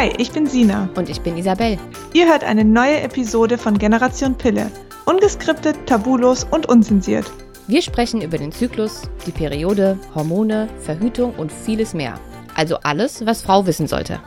[0.00, 0.88] Hi, ich bin Sina.
[0.96, 1.78] Und ich bin Isabel.
[2.14, 4.72] Ihr hört eine neue Episode von Generation Pille.
[5.04, 7.30] Ungeskriptet, tabulos und unzensiert.
[7.66, 12.18] Wir sprechen über den Zyklus, die Periode, Hormone, Verhütung und vieles mehr.
[12.54, 14.22] Also alles, was Frau wissen sollte.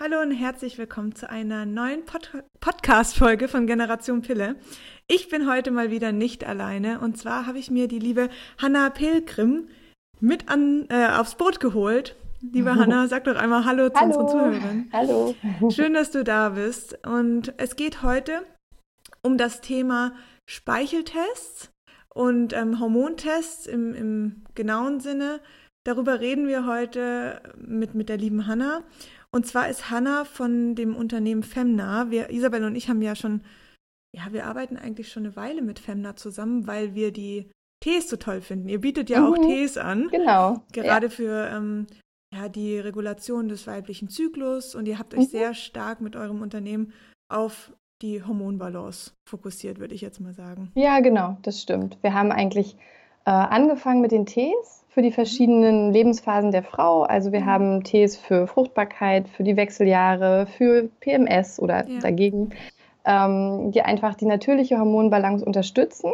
[0.00, 4.56] Hallo und herzlich willkommen zu einer neuen Pod Podcast-Folge von Generation Pille.
[5.06, 8.90] Ich bin heute mal wieder nicht alleine und zwar habe ich mir die liebe Hanna
[8.90, 9.68] Pilgrim
[10.20, 12.16] mit an, äh, aufs Boot geholt.
[12.52, 14.06] Liebe Hanna, sag doch einmal Hallo zu Hallo.
[14.06, 14.88] unseren Zuhörern.
[14.92, 15.34] Hallo.
[15.70, 16.98] Schön, dass du da bist.
[17.06, 18.42] Und es geht heute
[19.22, 20.12] um das Thema
[20.46, 21.70] Speicheltests
[22.14, 25.40] und ähm, Hormontests im, im genauen Sinne.
[25.84, 28.82] Darüber reden wir heute mit, mit der lieben Hanna.
[29.30, 32.10] Und zwar ist Hanna von dem Unternehmen Femna.
[32.10, 33.42] Wir, Isabel und ich haben ja schon,
[34.14, 37.50] ja, wir arbeiten eigentlich schon eine Weile mit Femna zusammen, weil wir die
[37.84, 38.68] Tees so toll finden.
[38.70, 39.42] Ihr bietet ja auch Mhm.
[39.42, 40.08] Tees an.
[40.10, 40.56] Genau.
[40.72, 41.86] Gerade für ähm,
[42.32, 45.38] ja, die Regulation des weiblichen Zyklus und ihr habt euch Mhm.
[45.38, 46.92] sehr stark mit eurem Unternehmen
[47.28, 50.72] auf die Hormonbalance fokussiert, würde ich jetzt mal sagen.
[50.74, 51.98] Ja, genau, das stimmt.
[52.02, 52.76] Wir haben eigentlich
[53.26, 57.02] äh, angefangen mit den Tees für die verschiedenen Lebensphasen der Frau.
[57.04, 57.46] Also wir Mhm.
[57.46, 62.00] haben Tees für Fruchtbarkeit, für die Wechseljahre, für PMS oder Ja.
[62.00, 62.50] dagegen,
[63.06, 66.10] ähm, die einfach die natürliche Hormonbalance unterstützen.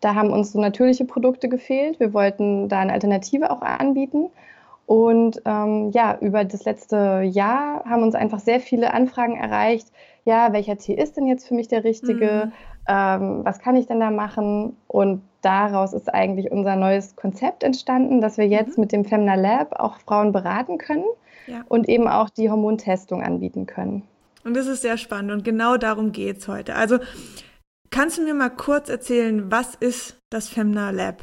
[0.00, 1.98] Da haben uns so natürliche Produkte gefehlt.
[2.00, 4.30] Wir wollten da eine Alternative auch anbieten.
[4.86, 9.88] Und ähm, ja, über das letzte Jahr haben uns einfach sehr viele Anfragen erreicht.
[10.24, 12.46] Ja, welcher Tee ist denn jetzt für mich der richtige?
[12.46, 12.52] Mhm.
[12.88, 14.76] Ähm, was kann ich denn da machen?
[14.86, 18.82] Und daraus ist eigentlich unser neues Konzept entstanden, dass wir jetzt Mhm.
[18.82, 21.04] mit dem Femna Lab auch Frauen beraten können
[21.46, 21.64] Ja.
[21.68, 24.04] und eben auch die Hormontestung anbieten können.
[24.44, 26.74] Und das ist sehr spannend und genau darum geht es heute.
[26.76, 26.98] Also
[27.90, 31.22] kannst du mir mal kurz erzählen, was ist das Femna Lab?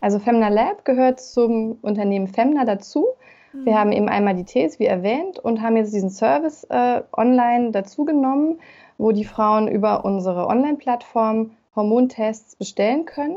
[0.00, 3.06] Also Femna Lab gehört zum Unternehmen Femna dazu.
[3.52, 7.72] Wir haben eben einmal die Tees, wie erwähnt, und haben jetzt diesen Service äh, online
[7.72, 8.60] dazugenommen,
[8.96, 13.36] wo die Frauen über unsere Online-Plattform Hormontests bestellen können,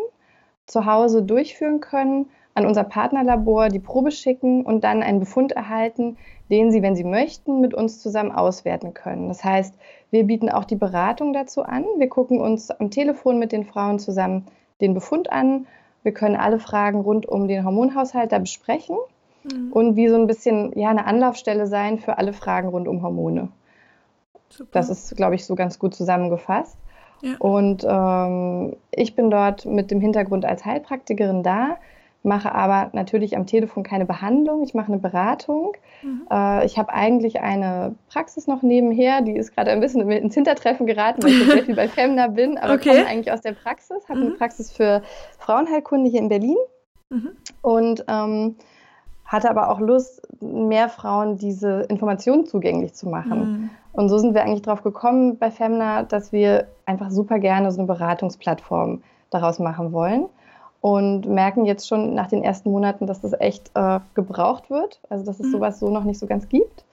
[0.68, 6.18] zu Hause durchführen können, an unser Partnerlabor die Probe schicken und dann einen Befund erhalten,
[6.50, 9.28] den sie, wenn sie möchten, mit uns zusammen auswerten können.
[9.28, 9.74] Das heißt,
[10.12, 11.86] wir bieten auch die Beratung dazu an.
[11.98, 14.46] Wir gucken uns am Telefon mit den Frauen zusammen
[14.82, 15.66] den Befund an.
[16.04, 18.98] Wir können alle Fragen rund um den Hormonhaushalt da besprechen
[19.44, 19.72] Mhm.
[19.72, 23.50] und wie so ein bisschen ja, eine Anlaufstelle sein für alle Fragen rund um Hormone.
[24.50, 24.70] Super.
[24.72, 26.78] Das ist, glaube ich, so ganz gut zusammengefasst.
[27.22, 27.36] Ja.
[27.40, 31.78] Und ähm, ich bin dort mit dem Hintergrund als Heilpraktikerin da,
[32.24, 35.74] mache aber natürlich am Telefon keine Behandlung, ich mache eine Beratung.
[36.02, 36.28] Mhm.
[36.32, 40.88] Äh, ich habe eigentlich eine Praxis noch nebenher, die ist gerade ein bisschen ins Hintertreffen
[40.88, 42.90] geraten, weil ich jetzt sehr viel bei Femna bin, aber Okay.
[42.90, 44.38] komme eigentlich aus der Praxis, habe eine Mhm.
[44.38, 45.02] Praxis für
[45.38, 46.58] Frauenheilkunde hier in Berlin
[47.10, 47.30] Mhm.
[47.62, 48.56] und ähm,
[49.26, 53.40] hatte aber auch Lust, mehr Frauen diese Informationen zugänglich zu machen.
[53.40, 53.70] Mhm.
[53.94, 57.80] Und so sind wir eigentlich drauf gekommen bei Femna, dass wir einfach super gerne so
[57.80, 60.28] eine Beratungsplattform daraus machen wollen
[60.84, 65.24] und merken jetzt schon nach den ersten Monaten, dass das echt äh, gebraucht wird, also
[65.24, 65.52] dass es Mhm.
[65.52, 66.84] sowas so noch nicht so ganz gibt,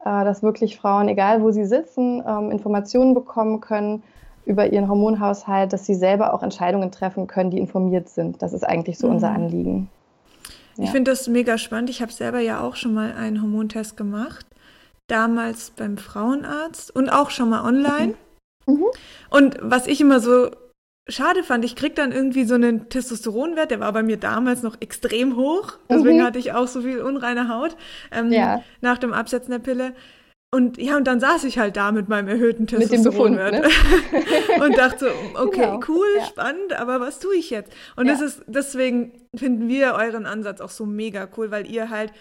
[0.00, 4.02] äh, dass wirklich Frauen, egal wo sie sitzen, ähm, Informationen bekommen können
[4.44, 8.42] über ihren Hormonhaushalt, dass sie selber auch Entscheidungen treffen können, die informiert sind.
[8.42, 9.36] Das ist eigentlich so unser Mhm.
[9.36, 9.90] Anliegen.
[10.76, 10.90] Ich Ja.
[10.90, 11.90] finde das mega spannend.
[11.90, 14.46] Ich habe selber ja auch schon mal einen Hormontest gemacht.
[15.06, 18.14] Damals beim Frauenarzt und auch schon mal online.
[18.66, 18.86] Mhm.
[19.30, 20.48] Und was ich immer so
[21.08, 24.76] schade fand, ich krieg dann irgendwie so einen Testosteronwert, der war bei mir damals noch
[24.80, 25.74] extrem hoch.
[25.88, 26.24] Deswegen Mhm.
[26.24, 27.76] hatte ich auch so viel unreine Haut
[28.12, 28.62] ähm, Ja.
[28.80, 29.94] nach dem Absetzen der Pille.
[30.54, 33.68] Und ja, und dann saß ich halt da mit meinem erhöhten Testosteronwert ne?
[34.64, 35.06] und dachte so,
[35.42, 36.24] okay, Genau, cool, ja.
[36.24, 37.70] spannend, aber was tue ich jetzt?
[37.96, 38.12] Und Ja.
[38.12, 42.12] das ist, deswegen finden wir euren Ansatz auch so mega cool, weil ihr halt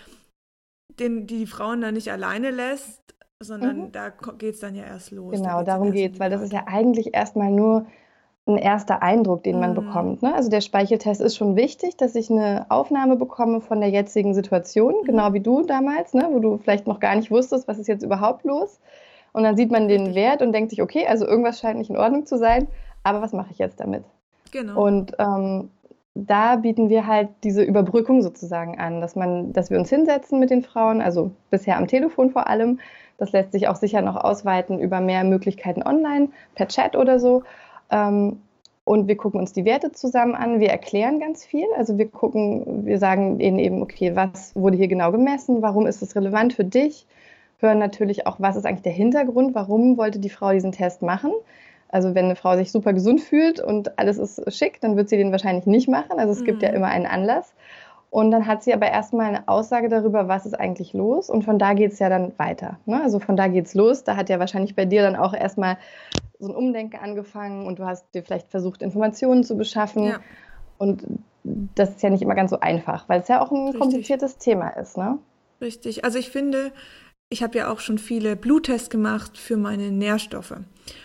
[1.00, 3.02] den, die Frauen da nicht alleine lässt,
[3.42, 3.92] sondern Mhm.
[3.92, 5.32] da geht es dann ja erst los.
[5.34, 7.86] Da Genau, geht's darum geht es, weil das ist ja eigentlich erstmal nur
[8.48, 9.76] ein erster Eindruck, den man Mhm.
[9.76, 10.22] bekommt.
[10.24, 10.34] Ne?
[10.34, 14.94] Also der Speicheltest ist schon wichtig, dass ich eine Aufnahme bekomme von der jetzigen Situation,
[15.02, 15.06] Mhm.
[15.06, 16.28] genau wie du damals, ne?
[16.32, 18.80] wo du vielleicht noch gar nicht wusstest, was ist jetzt überhaupt los.
[19.34, 20.16] Und dann sieht man den.
[20.16, 22.68] Wert und denkt sich, okay, also irgendwas scheint nicht in Ordnung zu sein,
[23.04, 24.04] aber was mache ich jetzt damit?
[24.52, 24.82] Genau.
[24.84, 25.70] Und ähm,
[26.16, 30.50] da bieten wir halt diese Überbrückung sozusagen an, dass man, dass wir uns hinsetzen mit
[30.50, 32.80] den Frauen, also bisher am Telefon vor allem.
[33.20, 37.44] Das lässt sich auch sicher noch ausweiten über mehr Möglichkeiten online, per Chat oder so.
[37.92, 38.42] Ähm,
[38.88, 40.62] und wir gucken uns die Werte zusammen an.
[40.62, 41.66] Wir erklären ganz viel.
[41.76, 45.62] Also wir gucken, wir sagen ihnen eben, okay, was wurde hier genau gemessen?
[45.62, 47.06] Warum ist es relevant für dich?
[47.60, 49.54] Hören natürlich auch, was ist eigentlich der Hintergrund?
[49.56, 51.32] Warum wollte die Frau diesen Test machen?
[51.90, 55.18] Also wenn eine Frau sich super gesund fühlt und alles ist schick, dann wird sie
[55.18, 56.20] den wahrscheinlich nicht machen.
[56.20, 56.46] Also es mhm.
[56.46, 56.76] gibt ja mhm.
[56.78, 57.54] immer einen Anlass.
[58.10, 61.30] Und dann hat sie aber erstmal eine Aussage darüber, was ist eigentlich los.
[61.30, 62.80] Und von da geht es ja dann weiter.
[62.86, 63.02] Ne?
[63.02, 64.04] Also von da geht es los.
[64.04, 65.78] Da hat ja wahrscheinlich bei dir dann auch erstmal
[66.40, 70.06] so ein Umdenken angefangen und du hast dir vielleicht versucht, Informationen zu beschaffen.
[70.06, 70.20] Ja.
[70.78, 71.04] Und
[71.44, 73.82] das ist ja nicht immer ganz so einfach, weil es ja auch ein Richtig.
[73.82, 74.98] kompliziertes Thema ist.
[74.98, 75.18] Ne?
[75.60, 76.06] Richtig.
[76.06, 76.72] Also ich finde,
[77.30, 80.56] ich habe ja auch schon viele Bluttests gemacht für meine Nährstoffe.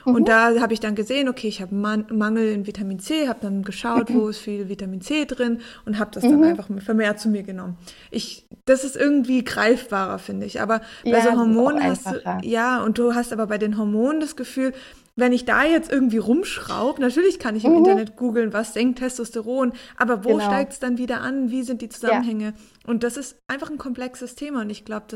[0.05, 0.15] Mhm.
[0.15, 3.41] Und da habe ich dann gesehen, okay, ich habe Man Mangel in Vitamin C, habe
[3.43, 4.15] dann geschaut, mhm.
[4.15, 6.31] wo ist viel Vitamin C drin und habe das mhm.
[6.31, 7.77] dann einfach vermehrt zu mir genommen.
[8.13, 10.61] Ich, das ist irgendwie greifbarer, finde ich.
[10.61, 14.21] Aber ja, bei so Hormonen hast du, ja, und du hast aber bei den Hormonen
[14.21, 14.73] das Gefühl,
[15.15, 17.79] wenn ich da jetzt irgendwie rumschraube, natürlich kann ich im mhm.
[17.79, 20.45] Internet googeln, was senkt Testosteron, aber wo genau.
[20.45, 21.51] steigt es dann wieder an?
[21.51, 22.45] Wie sind die Zusammenhänge?
[22.45, 22.53] Ja.
[22.87, 25.07] Und das ist einfach ein komplexes Thema und ich glaube,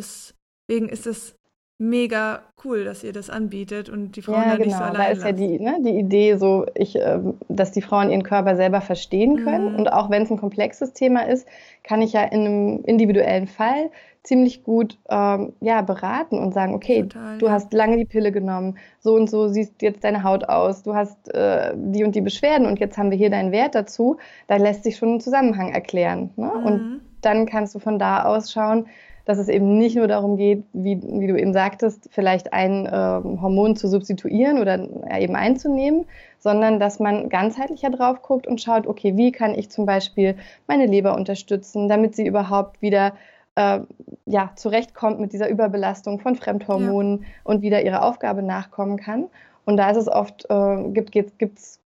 [0.69, 1.37] deswegen ist es
[1.79, 5.07] mega cool, dass ihr das anbietet und die Frauen ja, da nicht so allein da
[5.09, 7.19] ist ja die, ne, die Idee so, ich, äh,
[7.49, 9.79] dass die Frauen ihren Körper selber verstehen können mhm.
[9.79, 11.47] und auch wenn es ein komplexes Thema ist,
[11.83, 13.91] kann ich ja in einem individuellen Fall
[14.23, 17.53] ziemlich gut ähm, ja, beraten und sagen, okay, Total, du ja.
[17.53, 21.33] hast lange die Pille genommen, so und so sieht jetzt deine Haut aus, du hast
[21.35, 24.17] äh, die und die Beschwerden und jetzt haben wir hier deinen Wert dazu,
[24.49, 26.31] da lässt sich schon ein Zusammenhang erklären.
[26.37, 26.51] Ne?
[26.53, 26.67] Mhm.
[26.67, 28.87] Und dann kannst du von da aus schauen,
[29.27, 32.91] dass es eben nicht nur darum geht, wie, wie du eben sagtest, vielleicht ein äh,
[32.91, 36.07] Hormon zu substituieren oder äh, eben einzunehmen,
[36.39, 40.37] sondern dass man ganzheitlicher drauf guckt und schaut, okay, wie kann ich zum Beispiel
[40.69, 43.15] meine Leber unterstützen, damit sie überhaupt wieder
[43.57, 43.81] äh,
[44.27, 47.27] ja, zurechtkommt mit dieser Überbelastung von Fremdhormonen ja.
[47.43, 49.27] und wieder ihrer Aufgabe nachkommen kann.
[49.65, 51.81] Und da ist es oft, äh, gibt es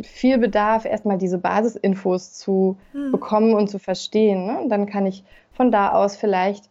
[0.00, 3.12] viel Bedarf, erstmal diese Basisinfos zu hm.
[3.12, 4.46] bekommen und zu verstehen.
[4.46, 4.60] Ne?
[4.60, 5.24] Und dann kann ich
[5.60, 6.70] von da aus vielleicht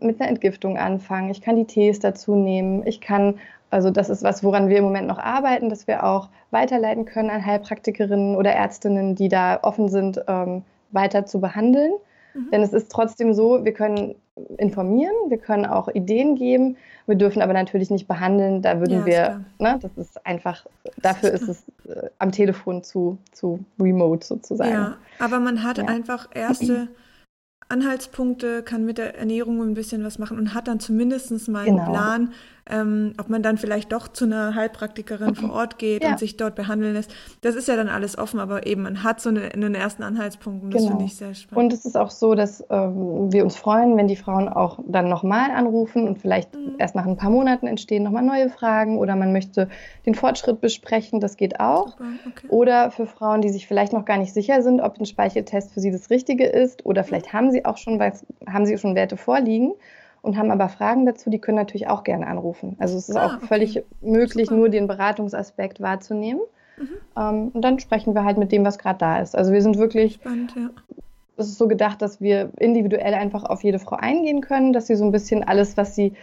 [0.00, 1.30] mit einer Entgiftung anfangen.
[1.30, 2.84] Ich kann die Tees dazu nehmen.
[2.84, 3.38] Ich kann,
[3.70, 7.30] also das ist was, woran wir im Moment noch arbeiten, dass wir auch weiterleiten können
[7.30, 11.92] an Heilpraktikerinnen oder Ärztinnen, die da offen sind, ähm, weiter zu behandeln.
[12.34, 12.50] Mhm.
[12.50, 14.16] Denn es ist trotzdem so, wir können
[14.58, 16.76] informieren, wir können auch Ideen geben,
[17.06, 18.62] wir dürfen aber natürlich nicht behandeln.
[18.62, 20.66] Da würden ja, wir, ne, das ist einfach,
[21.00, 24.72] dafür ist, ist es äh, am Telefon zu, zu remote sozusagen.
[24.72, 25.84] Ja, aber man hat ja.
[25.84, 26.88] einfach erste
[27.68, 31.82] Anhaltspunkte, kann mit der Ernährung ein bisschen was machen und hat dann zumindest mal genau.
[31.82, 32.32] einen Plan,
[32.70, 36.10] ähm, ob man dann vielleicht doch zu einer Heilpraktikerin vor Ort geht ja.
[36.10, 37.14] und sich dort behandeln lässt.
[37.42, 40.64] Das ist ja dann alles offen, aber eben man hat so eine, einen ersten Anhaltspunkt
[40.64, 40.92] und das genau.
[40.92, 41.64] finde ich sehr spannend.
[41.64, 45.08] Und es ist auch so, dass ähm, wir uns freuen, wenn die Frauen auch dann
[45.08, 46.76] nochmal anrufen und vielleicht mhm.
[46.78, 49.68] erst nach ein paar Monaten entstehen nochmal neue Fragen oder man möchte
[50.06, 51.96] den Fortschritt besprechen, das geht auch.
[51.98, 52.46] Okay.
[52.48, 55.80] Oder für Frauen, die sich vielleicht noch gar nicht sicher sind, ob ein Speicheltest für
[55.80, 57.32] sie das Richtige ist oder vielleicht mhm.
[57.36, 59.74] haben sie auch schon, haben sie schon Werte vorliegen
[60.24, 62.76] und haben aber Fragen dazu, die können natürlich auch gerne anrufen.
[62.78, 63.46] Also es ist ah, auch okay.
[63.46, 64.58] völlig möglich, Super.
[64.58, 66.40] nur den Beratungsaspekt wahrzunehmen.
[66.78, 66.88] Mhm.
[67.16, 69.36] Ähm, und dann sprechen wir halt mit dem, was gerade da ist.
[69.36, 70.70] Also wir sind wirklich, Spannend, ja.
[71.36, 74.96] es ist so gedacht, dass wir individuell einfach auf jede Frau eingehen können, dass sie
[74.96, 76.14] so ein bisschen alles, was sie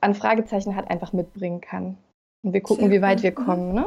[0.00, 1.98] an Fragezeichen hat, einfach mitbringen kann.
[2.44, 3.46] Und wir gucken, Sehr wie weit wir mhm.
[3.46, 3.74] kommen.
[3.74, 3.86] Ne?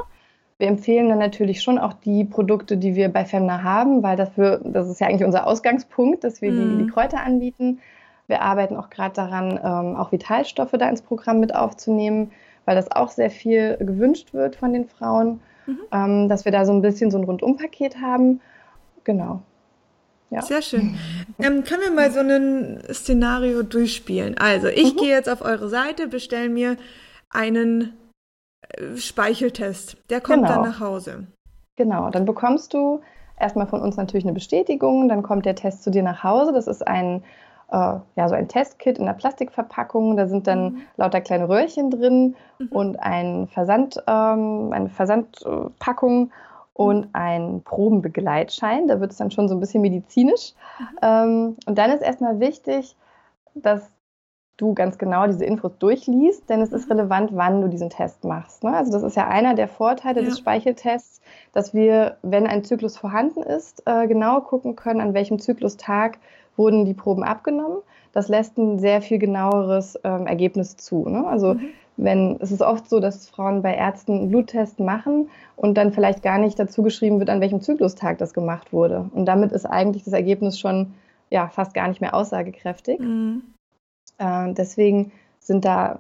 [0.57, 4.59] Wir empfehlen dann natürlich schon auch die Produkte, die wir bei Femna haben, weil dafür,
[4.65, 6.79] das ist ja eigentlich unser Ausgangspunkt, dass wir mhm.
[6.79, 7.79] die, die Kräuter anbieten.
[8.27, 12.31] Wir arbeiten auch gerade daran, ähm, auch Vitalstoffe da ins Programm mit aufzunehmen,
[12.65, 15.79] weil das auch sehr viel gewünscht wird von den Frauen, mhm.
[15.91, 18.41] ähm, dass wir da so ein bisschen so ein Rundumpaket haben.
[19.05, 19.41] Genau.
[20.29, 20.41] Ja.
[20.41, 20.97] Sehr schön.
[21.39, 24.37] Ähm, können wir mal so ein Szenario durchspielen?
[24.37, 24.97] Also, ich mhm.
[24.97, 26.75] gehe jetzt auf eure Seite, bestelle mir
[27.29, 27.93] einen
[28.61, 29.97] äh, Speicheltest.
[30.09, 30.55] Der kommt genau.
[30.55, 31.27] dann nach Hause.
[31.77, 33.01] Genau, dann bekommst du
[33.39, 36.51] erstmal von uns natürlich eine Bestätigung, dann kommt der Test zu dir nach Hause.
[36.51, 37.23] Das ist ein
[37.71, 40.15] ja, so ein Testkit in der Plastikverpackung.
[40.15, 40.81] Da sind dann mhm.
[40.95, 42.67] lauter kleine Röhrchen drin mhm.
[42.69, 46.31] und ein Versand, ähm, eine Versandpackung
[46.73, 48.87] und ein Probenbegleitschein.
[48.87, 50.53] Da wird es dann schon so ein bisschen medizinisch.
[50.79, 50.85] Mhm.
[51.01, 52.95] Ähm, und dann ist erstmal wichtig,
[53.53, 53.91] dass
[54.57, 56.93] du ganz genau diese Infos durchliest, denn es ist mhm.
[56.93, 58.63] relevant, wann du diesen Test machst.
[58.63, 58.75] Ne?
[58.75, 60.27] Also das ist ja einer der Vorteile ja.
[60.27, 61.21] des Speicheltests,
[61.53, 66.17] dass wir, wenn ein Zyklus vorhanden ist, äh, genau gucken können, an welchem Zyklustag
[66.57, 67.77] wurden die Proben abgenommen.
[68.11, 71.07] Das lässt ein sehr viel genaueres ähm, Ergebnis zu.
[71.07, 71.25] Ne?
[71.27, 71.69] Also mhm.
[71.97, 76.23] wenn es ist oft so, dass Frauen bei Ärzten einen Bluttest machen und dann vielleicht
[76.23, 79.09] gar nicht dazu geschrieben wird, an welchem Zyklustag das gemacht wurde.
[79.13, 80.93] Und damit ist eigentlich das Ergebnis schon
[81.29, 82.99] ja fast gar nicht mehr aussagekräftig.
[82.99, 83.43] Mhm.
[84.17, 85.99] Äh, deswegen sind da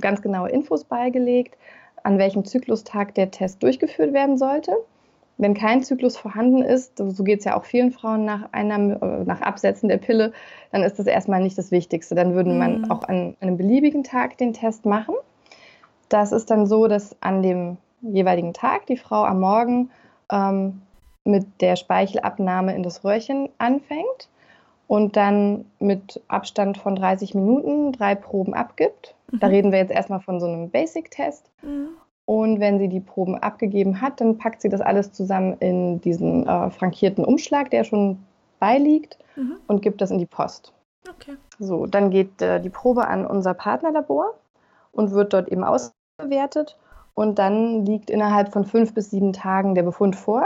[0.00, 1.56] ganz genaue Infos beigelegt,
[2.02, 4.72] an welchem Zyklustag der Test durchgeführt werden sollte.
[5.38, 9.24] Wenn kein Zyklus vorhanden ist, so geht es ja auch vielen Frauen nach Einnahme, äh,
[9.24, 10.32] nach Absetzen der Pille,
[10.72, 12.16] dann ist das erstmal nicht das Wichtigste.
[12.16, 12.90] Dann würde man mhm.
[12.90, 15.14] auch an einem beliebigen Tag den Test machen.
[16.08, 19.90] Das ist dann so, dass an dem jeweiligen Tag die Frau am Morgen
[20.30, 20.82] ähm,
[21.24, 24.28] mit der Speichelabnahme in das Röhrchen anfängt
[24.88, 29.14] und dann mit Abstand von 30 Minuten drei Proben abgibt.
[29.30, 29.40] Mhm.
[29.40, 31.48] Da reden wir jetzt erstmal von so einem Basic-Test.
[31.62, 31.90] Mhm.
[32.28, 36.46] Und wenn sie die Proben abgegeben hat, dann packt sie das alles zusammen in diesen
[36.46, 38.22] äh, frankierten Umschlag, der schon
[38.58, 39.56] beiliegt, mhm.
[39.66, 40.74] und gibt das in die Post.
[41.08, 41.38] Okay.
[41.58, 44.34] So, dann geht äh, die Probe an unser Partnerlabor
[44.92, 46.76] und wird dort eben ausgewertet.
[47.14, 50.44] Und dann liegt innerhalb von fünf bis sieben Tagen der Befund vor.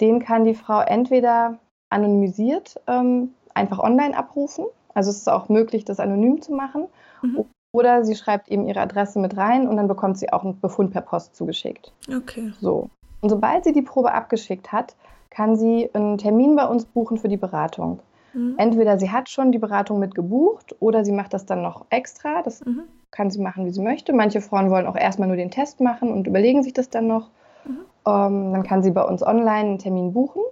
[0.00, 1.58] Den kann die Frau entweder
[1.90, 4.64] anonymisiert ähm, einfach online abrufen.
[4.94, 6.86] Also es ist auch möglich, das anonym zu machen.
[7.20, 7.44] Mhm.
[7.72, 10.92] Oder sie schreibt eben ihre Adresse mit rein und dann bekommt sie auch einen Befund
[10.92, 11.92] per Post zugeschickt.
[12.14, 12.52] Okay.
[12.60, 12.90] So.
[13.20, 14.94] Und sobald sie die Probe abgeschickt hat,
[15.30, 18.00] kann sie einen Termin bei uns buchen für die Beratung.
[18.34, 18.54] Mhm.
[18.58, 22.42] Entweder sie hat schon die Beratung mit gebucht oder sie macht das dann noch extra.
[22.42, 22.82] Das mhm.
[23.10, 24.12] kann sie machen, wie sie möchte.
[24.12, 27.30] Manche Frauen wollen auch erstmal nur den Test machen und überlegen sich das dann noch.
[27.64, 27.78] Mhm.
[28.06, 30.42] Ähm, dann kann sie bei uns online einen Termin buchen.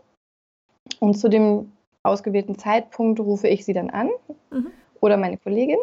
[1.00, 1.72] Und zu dem
[2.02, 4.08] ausgewählten Zeitpunkt rufe ich sie dann an
[4.50, 4.68] mhm.
[5.00, 5.78] oder meine Kollegin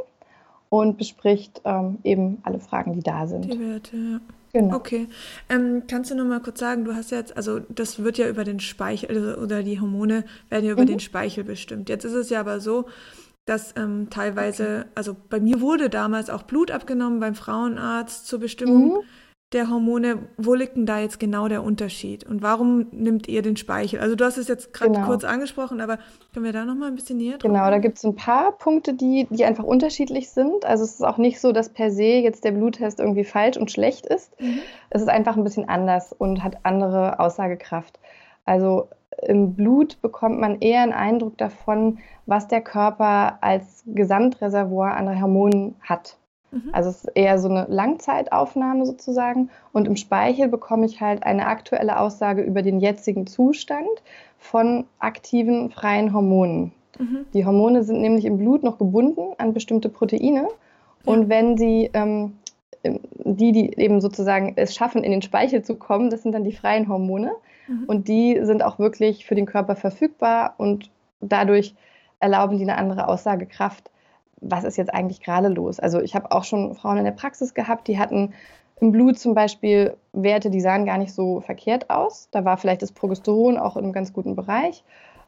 [0.69, 3.45] und bespricht ähm, eben alle Fragen, die da sind.
[3.45, 4.19] Die Werte, ja.
[4.53, 4.77] Genau.
[4.77, 5.07] Okay.
[5.49, 8.43] Ähm, kannst du noch mal kurz sagen, du hast jetzt, also das wird ja über
[8.43, 10.87] den Speichel also, oder die Hormone werden ja über mhm.
[10.87, 11.89] den Speichel bestimmt.
[11.89, 12.85] Jetzt ist es ja aber so,
[13.45, 14.89] dass ähm, teilweise, okay.
[14.95, 19.03] also bei mir wurde damals auch Blut abgenommen beim Frauenarzt zur Bestimmung mhm
[19.53, 22.25] der Hormone, wo liegt denn da jetzt genau der Unterschied?
[22.25, 23.99] Und warum nimmt ihr den Speichel?
[24.01, 25.05] Also du hast es jetzt gerade genau.
[25.05, 25.99] kurz angesprochen, aber
[26.33, 27.49] können wir da noch mal ein bisschen näher drauf?
[27.49, 30.65] Genau, da gibt es ein paar Punkte, die, die einfach unterschiedlich sind.
[30.65, 33.71] Also es ist auch nicht so, dass per se jetzt der Bluttest irgendwie falsch und
[33.71, 34.39] schlecht ist.
[34.41, 34.59] Mhm.
[34.89, 37.99] Es ist einfach ein bisschen anders und hat andere Aussagekraft.
[38.43, 38.89] Also
[39.21, 45.75] im Blut bekommt man eher einen Eindruck davon, was der Körper als Gesamtreservoir an Hormonen
[45.81, 46.17] hat.
[46.65, 46.69] Mhm.
[46.73, 49.49] Also es ist eher so eine Langzeitaufnahme sozusagen.
[49.73, 53.87] Und im Speichel bekomme ich halt eine aktuelle Aussage über den jetzigen Zustand
[54.37, 56.71] von aktiven freien Hormonen.
[56.97, 57.25] Mhm.
[57.33, 60.47] Die Hormone sind nämlich im Blut noch gebunden an bestimmte Proteine.
[61.05, 61.13] Ja.
[61.13, 62.33] Und wenn sie ähm,
[62.83, 66.51] die, die eben sozusagen es schaffen, in den Speichel zu kommen, das sind dann die
[66.51, 67.31] freien Hormone.
[67.67, 67.83] Mhm.
[67.87, 70.89] Und die sind auch wirklich für den Körper verfügbar und
[71.21, 71.75] dadurch
[72.19, 73.89] erlauben die eine andere Aussagekraft
[74.41, 75.79] was ist jetzt eigentlich gerade los?
[75.79, 78.33] Also ich habe auch schon Frauen in der Praxis gehabt, die hatten
[78.79, 82.29] im Blut zum Beispiel Werte, die sahen gar nicht so verkehrt aus.
[82.31, 84.83] Da war vielleicht das Progesteron auch in einem ganz guten Bereich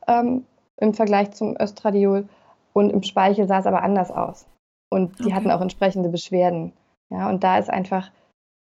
[0.08, 0.46] ähm,
[0.78, 2.28] im Vergleich zum Östradiol.
[2.74, 4.46] Und im Speichel sah es aber anders aus.
[4.90, 5.34] Und die okay.
[5.34, 6.74] hatten auch entsprechende Beschwerden.
[7.10, 8.12] Ja, und da ist einfach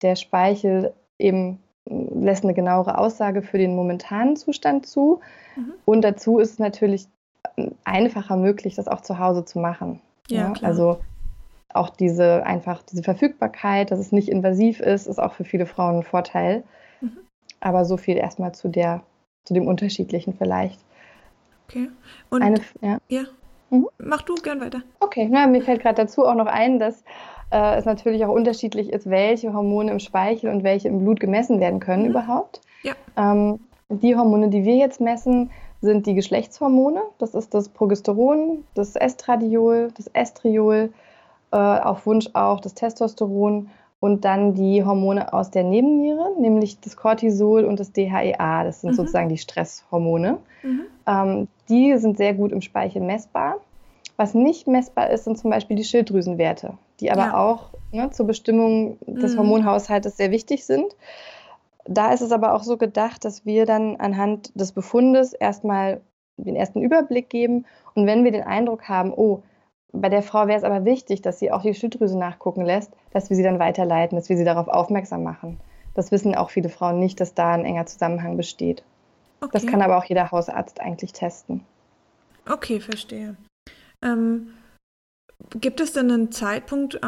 [0.01, 5.19] der Speichel eben lässt eine genauere Aussage für den momentanen Zustand zu.
[5.55, 5.74] Mhm.
[5.86, 7.07] Und dazu ist es natürlich
[7.83, 10.00] einfacher möglich, das auch zu Hause zu machen.
[10.30, 11.00] Ja, ja also
[11.74, 15.98] auch diese einfach diese Verfügbarkeit, dass es nicht invasiv ist, ist auch für viele Frauen
[15.98, 16.63] ein Vorteil.
[17.00, 17.18] Mhm.
[17.60, 19.04] Aber so viel erstmal zu der,
[19.46, 20.80] zu dem Unterschiedlichen vielleicht.
[21.68, 21.90] Okay.
[22.30, 22.98] Und Eine, ja.
[23.08, 23.24] ja.
[23.70, 23.88] Mhm.
[23.98, 24.82] Mach du gern weiter.
[25.00, 27.04] Okay, na, mir fällt gerade dazu auch noch ein, dass
[27.51, 31.60] äh, es natürlich auch unterschiedlich ist, welche Hormone im Speichel und welche im Blut gemessen
[31.60, 32.10] werden können mhm.
[32.10, 32.62] überhaupt.
[32.84, 32.94] Ja.
[33.18, 33.60] Ähm,
[33.90, 35.51] die Hormone, die wir jetzt messen,
[35.82, 37.02] sind die Geschlechtshormone.
[37.18, 40.94] Das ist das Progesteron, das Estradiol, das Estriol,
[41.52, 43.70] äh, auf Wunsch auch das Testosteron
[44.00, 48.64] und dann die Hormone aus der Nebenniere, nämlich das Cortisol und das DHEA.
[48.64, 48.96] Das sind mhm.
[48.96, 50.38] sozusagen die Stresshormone.
[50.64, 50.82] Mhm.
[51.08, 53.58] Ähm, die sind sehr gut im Speichel messbar.
[54.18, 57.38] Was nicht messbar ist, sind zum Beispiel die Schilddrüsenwerte, die aber ja.
[57.38, 59.40] auch ne, zur Bestimmung des mhm.
[59.40, 60.96] Hormonhaushaltes sehr wichtig sind.
[61.86, 66.02] Da ist es aber auch so gedacht, dass wir dann anhand des Befundes erstmal
[66.38, 67.66] den ersten Überblick geben.
[67.94, 69.44] Und wenn wir den Eindruck haben, oh,
[69.92, 73.30] bei der Frau wäre es aber wichtig, dass sie auch die Schilddrüse nachgucken lässt, dass
[73.30, 75.60] wir sie dann weiterleiten, dass wir sie darauf aufmerksam machen.
[75.94, 78.84] Das wissen auch viele Frauen nicht, dass da ein enger Zusammenhang besteht.
[79.42, 79.52] Okay.
[79.52, 81.66] Das kann aber auch jeder Hausarzt eigentlich testen.
[82.50, 83.36] Okay, verstehe.
[84.02, 84.54] Ähm,
[85.60, 87.00] Gibt es denn einen Zeitpunkt,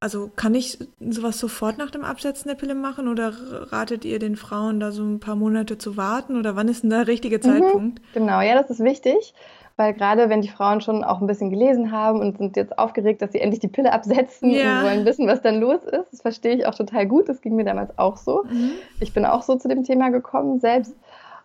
[0.00, 3.32] also kann ich sowas sofort nach dem Absetzen der Pille machen oder
[3.72, 6.90] ratet ihr den Frauen da so ein paar Monate zu warten oder wann ist denn
[6.90, 7.42] der richtige mhm.
[7.42, 8.00] Zeitpunkt?
[8.00, 9.34] Mhm, genau, ja, das ist wichtig,
[9.76, 13.22] weil gerade wenn die Frauen schon auch ein bisschen gelesen haben und sind jetzt aufgeregt,
[13.22, 14.78] dass sie endlich die Pille absetzen ja.
[14.78, 17.56] und wollen wissen, was dann los ist, das verstehe ich auch total gut, das ging
[17.56, 18.44] mir damals auch so.
[18.50, 18.72] Mhm.
[19.00, 20.94] Ich bin auch so zu dem Thema gekommen selbst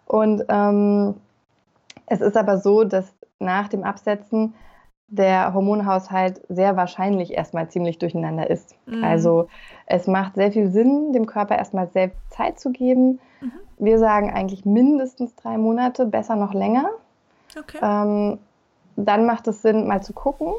[0.05, 1.15] und ähm,
[2.07, 4.53] es ist aber so, dass nach dem Absetzen
[5.07, 8.75] der Hormonhaushalt sehr wahrscheinlich erstmal ziemlich durcheinander ist.
[8.85, 9.03] Mhm.
[9.03, 9.47] Also
[9.85, 13.19] es macht sehr viel Sinn, dem Körper erstmal selbst Zeit zu geben.
[13.41, 13.51] Mhm.
[13.77, 16.89] Wir sagen eigentlich mindestens drei Monate, besser noch länger.
[17.57, 17.77] Okay.
[17.81, 18.39] Ähm,
[18.95, 20.53] dann macht es Sinn, mal zu gucken,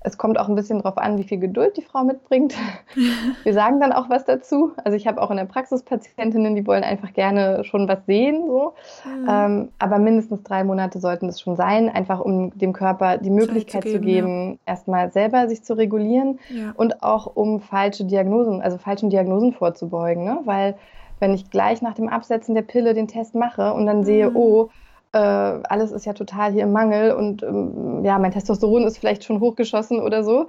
[0.00, 2.54] es kommt auch ein bisschen darauf an, wie viel Geduld die Frau mitbringt.
[3.42, 4.72] Wir sagen dann auch was dazu.
[4.84, 8.46] Also ich habe auch in der Praxis Patientinnen, die wollen einfach gerne schon was sehen.
[8.46, 8.74] So.
[9.04, 9.28] Mhm.
[9.28, 13.82] Ähm, aber mindestens drei Monate sollten es schon sein, einfach um dem Körper die Möglichkeit
[13.82, 14.58] zu geben, zu geben ja.
[14.66, 16.72] erstmal selber sich zu regulieren ja.
[16.76, 20.24] und auch um falsche Diagnosen, also falschen Diagnosen vorzubeugen.
[20.24, 20.38] Ne?
[20.44, 20.76] Weil
[21.18, 24.36] wenn ich gleich nach dem Absetzen der Pille den Test mache und dann sehe, mhm.
[24.36, 24.70] oh,
[25.12, 29.24] äh, alles ist ja total hier im Mangel und ähm, ja, mein Testosteron ist vielleicht
[29.24, 30.48] schon hochgeschossen oder so,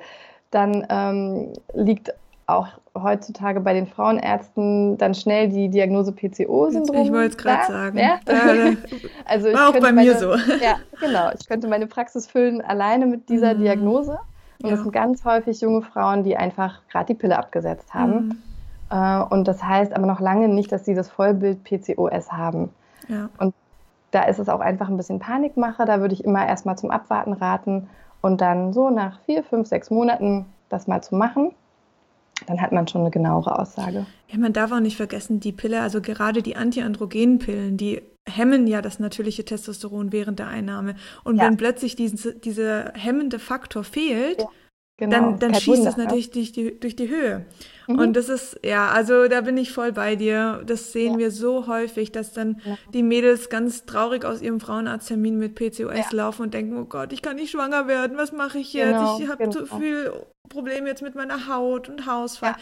[0.51, 2.13] dann ähm, liegt
[2.49, 7.05] auch heutzutage bei den Frauenärzten dann schnell die Diagnose PCO-Syndrom.
[7.05, 7.97] Ich wollte es gerade sagen.
[7.97, 8.19] Ja?
[9.25, 10.31] also war auch bei meine, mir so.
[10.61, 11.29] Ja, genau.
[11.39, 13.59] Ich könnte meine Praxis füllen alleine mit dieser mhm.
[13.59, 14.19] Diagnose.
[14.61, 14.71] Und ja.
[14.71, 18.25] das sind ganz häufig junge Frauen, die einfach gerade die Pille abgesetzt haben.
[18.25, 18.37] Mhm.
[18.89, 22.69] Äh, und das heißt aber noch lange nicht, dass sie das Vollbild PCOS haben.
[23.07, 23.29] Ja.
[23.37, 23.53] Und
[24.11, 25.85] da ist es auch einfach ein bisschen Panikmache.
[25.85, 27.89] Da würde ich immer erstmal zum Abwarten raten
[28.21, 31.51] und dann so nach vier, fünf, sechs Monaten das mal zu machen.
[32.47, 34.05] Dann hat man schon eine genauere Aussage.
[34.27, 38.81] Ja, man darf auch nicht vergessen, die Pille, also gerade die Antiandrogenenpillen, die hemmen ja
[38.81, 40.95] das natürliche Testosteron während der Einnahme.
[41.23, 41.43] Und ja.
[41.43, 44.47] wenn plötzlich diese, dieser hemmende Faktor fehlt, ja.
[44.99, 47.45] Genau, dann, dann schießt Wunder, es natürlich durch die, durch die Höhe.
[47.87, 47.99] Mhm.
[47.99, 50.61] Und das ist, ja, also da bin ich voll bei dir.
[50.65, 51.19] Das sehen ja.
[51.19, 52.77] wir so häufig, dass dann ja.
[52.93, 56.05] die Mädels ganz traurig aus ihrem Frauenarzttermin mit PCOS ja.
[56.11, 58.91] laufen und denken, oh Gott, ich kann nicht schwanger werden, was mache ich jetzt?
[58.91, 59.51] Genau, ich habe genau.
[59.51, 60.11] so viel
[60.49, 62.55] Probleme jetzt mit meiner Haut und Hausfall.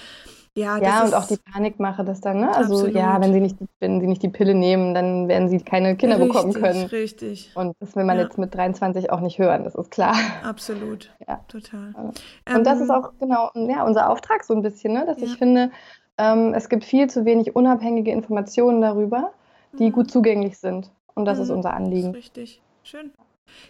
[0.58, 2.48] Ja, ja und auch die Panikmache, dass dann, ne?
[2.56, 2.96] Also absolut.
[2.96, 6.18] ja, wenn sie nicht, wenn sie nicht die Pille nehmen, dann werden sie keine Kinder
[6.18, 6.86] richtig, bekommen können.
[6.88, 7.52] Richtig.
[7.54, 8.24] Und das will man ja.
[8.24, 10.16] jetzt mit 23 auch nicht hören, das ist klar.
[10.44, 11.14] Absolut.
[11.28, 11.42] Ja.
[11.50, 11.94] Total.
[11.96, 15.06] Und ähm, das ist auch genau ja, unser Auftrag so ein bisschen, ne?
[15.06, 15.26] Dass ja.
[15.26, 15.72] ich finde,
[16.18, 19.34] ähm, es gibt viel zu wenig unabhängige Informationen darüber,
[19.78, 19.92] die mhm.
[19.92, 20.90] gut zugänglich sind.
[21.16, 21.44] Und das mhm.
[21.44, 22.10] ist unser Anliegen.
[22.12, 22.62] Ist richtig.
[22.84, 23.12] Schön.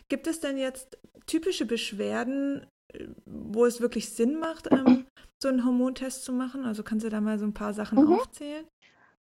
[0.08, 5.08] Gibt es denn jetzt typische Beschwerden, äh, wo es wirklich Sinn macht, ähm,
[5.41, 6.65] so einen Hormontest zu machen?
[6.65, 8.13] Also kannst du da mal so ein paar Sachen mhm.
[8.13, 8.65] aufzählen?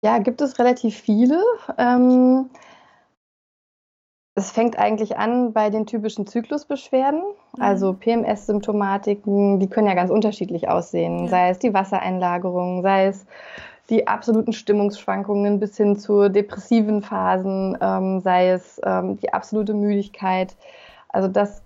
[0.02, 1.44] Ja, gibt es relativ viele.
[1.78, 2.50] Ähm,
[4.36, 7.62] es fängt eigentlich an bei den typischen Zyklusbeschwerden, mhm.
[7.62, 11.28] also PMS-Symptomatiken, die können ja ganz unterschiedlich aussehen, ja.
[11.28, 13.26] sei es die Wassereinlagerung, sei es
[13.90, 20.56] die absoluten Stimmungsschwankungen bis hin zu depressiven Phasen, ähm, sei es ähm, die absolute Müdigkeit.
[21.10, 21.64] Also das,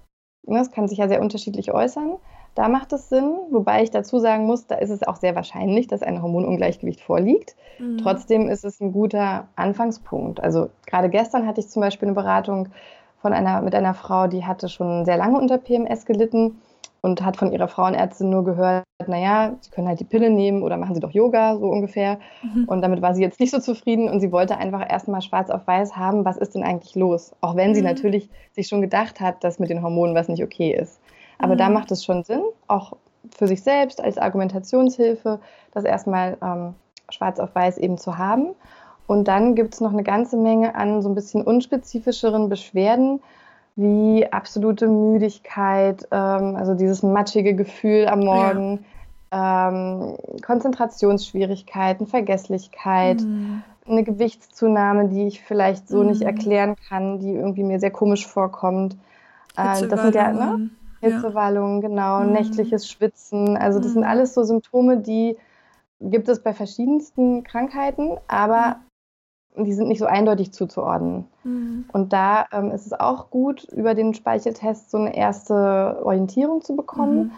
[0.48, 2.15] ne, das kann sich ja sehr unterschiedlich äußern.
[2.56, 5.88] Da macht es Sinn, wobei ich dazu sagen muss, da ist es auch sehr wahrscheinlich,
[5.88, 7.56] dass ein Hormonungleichgewicht vorliegt.
[7.80, 7.98] Mhm.
[7.98, 10.42] Trotzdem ist es ein guter Anfangspunkt.
[10.42, 12.70] Also gerade gestern hatte ich zum Beispiel eine Beratung
[13.22, 16.60] von einer, mit einer Frau, die hatte schon sehr lange unter PMS gelitten
[17.02, 20.78] und hat von ihrer Frauenärztin nur gehört, naja, sie können halt die Pille nehmen oder
[20.78, 22.20] machen sie doch Yoga, so ungefähr.
[22.42, 22.66] Mhm.
[22.66, 25.68] Und damit war sie jetzt nicht so zufrieden und sie wollte einfach erstmal schwarz auf
[25.68, 27.34] weiß haben, was ist denn eigentlich los?
[27.42, 27.88] Auch wenn sie mhm.
[27.88, 31.02] natürlich sich schon gedacht hat, dass mit den Hormonen was nicht okay ist.
[31.38, 31.60] Aber mhm.
[31.60, 32.93] da macht es schon Sinn, auch
[33.36, 35.39] für sich selbst als Argumentationshilfe,
[35.72, 36.76] das erstmal ähm,
[37.10, 38.56] schwarz auf weiß eben zu haben.
[39.08, 43.22] Und dann gibt es noch eine ganze Menge an so ein bisschen unspezifischeren Beschwerden,
[43.76, 48.86] wie absolute Müdigkeit, ähm, also dieses matschige Gefühl am Morgen,
[49.32, 49.69] ja.
[49.69, 53.63] ähm, Konzentrationsschwierigkeiten, Vergesslichkeit, mhm.
[53.88, 56.10] eine Gewichtszunahme, die ich vielleicht so mhm.
[56.10, 58.93] nicht erklären kann, die irgendwie mir sehr komisch vorkommt.
[59.58, 60.69] Äh, das sind ja, ne?
[61.04, 62.32] Hitzewallungen, genau, mhm.
[62.32, 63.58] nächtliches Schwitzen.
[63.58, 63.94] Also das mhm.
[63.94, 65.38] sind alles so Symptome, die
[66.00, 68.78] gibt es bei verschiedensten Krankheiten, aber
[69.56, 69.66] mhm.
[69.66, 71.26] die sind nicht so eindeutig zuzuordnen.
[71.44, 71.86] Mhm.
[71.92, 76.76] Und da ähm, ist es auch gut, über den Speicheltest so eine erste Orientierung zu
[76.76, 77.18] bekommen.
[77.18, 77.32] Mhm.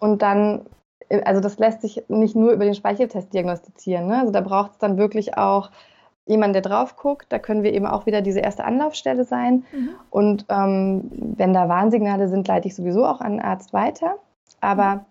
[0.00, 0.66] Und dann,
[1.08, 4.06] äh, also das lässt sich nicht nur über den Speicheltest diagnostizieren.
[4.06, 4.18] Ne?
[4.18, 5.70] Also da braucht es dann wirklich auch
[6.28, 7.26] jemand, der drauf guckt.
[7.30, 9.64] Da können wir eben auch wieder diese erste Anlaufstelle sein.
[9.72, 9.88] Mhm.
[10.10, 14.16] Und ähm, wenn da Warnsignale sind, leite ich sowieso auch an einen Arzt weiter.
[14.60, 15.06] Aber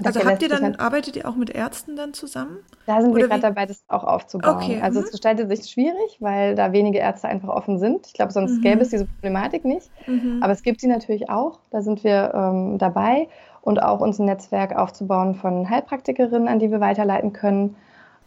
[0.00, 0.06] mhm.
[0.06, 2.58] also habt ihr dann, dann, arbeitet ihr auch mit Ärzten dann zusammen?
[2.86, 4.56] Da sind Oder wir gerade dabei, das auch aufzubauen.
[4.56, 4.80] Okay.
[4.80, 5.04] Also mhm.
[5.04, 8.06] es gestaltet sich schwierig, weil da wenige Ärzte einfach offen sind.
[8.06, 8.62] Ich glaube, sonst mhm.
[8.62, 9.90] gäbe es diese Problematik nicht.
[10.06, 10.40] Mhm.
[10.42, 11.60] Aber es gibt sie natürlich auch.
[11.70, 13.28] Da sind wir ähm, dabei
[13.60, 17.76] und auch uns ein Netzwerk aufzubauen von Heilpraktikerinnen, an die wir weiterleiten können.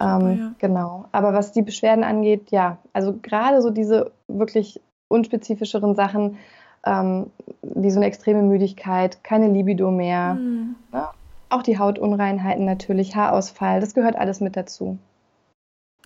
[0.01, 0.53] Ähm, ja.
[0.57, 1.05] Genau.
[1.11, 6.37] Aber was die Beschwerden angeht, ja, also gerade so diese wirklich unspezifischeren Sachen,
[6.85, 7.27] ähm,
[7.61, 10.75] wie so eine extreme Müdigkeit, keine Libido mehr, mhm.
[10.91, 11.07] ne?
[11.49, 14.97] auch die Hautunreinheiten natürlich, Haarausfall, das gehört alles mit dazu.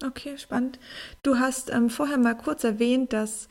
[0.05, 0.79] Okay, spannend.
[1.23, 3.47] Du hast ähm, vorher mal kurz erwähnt, dass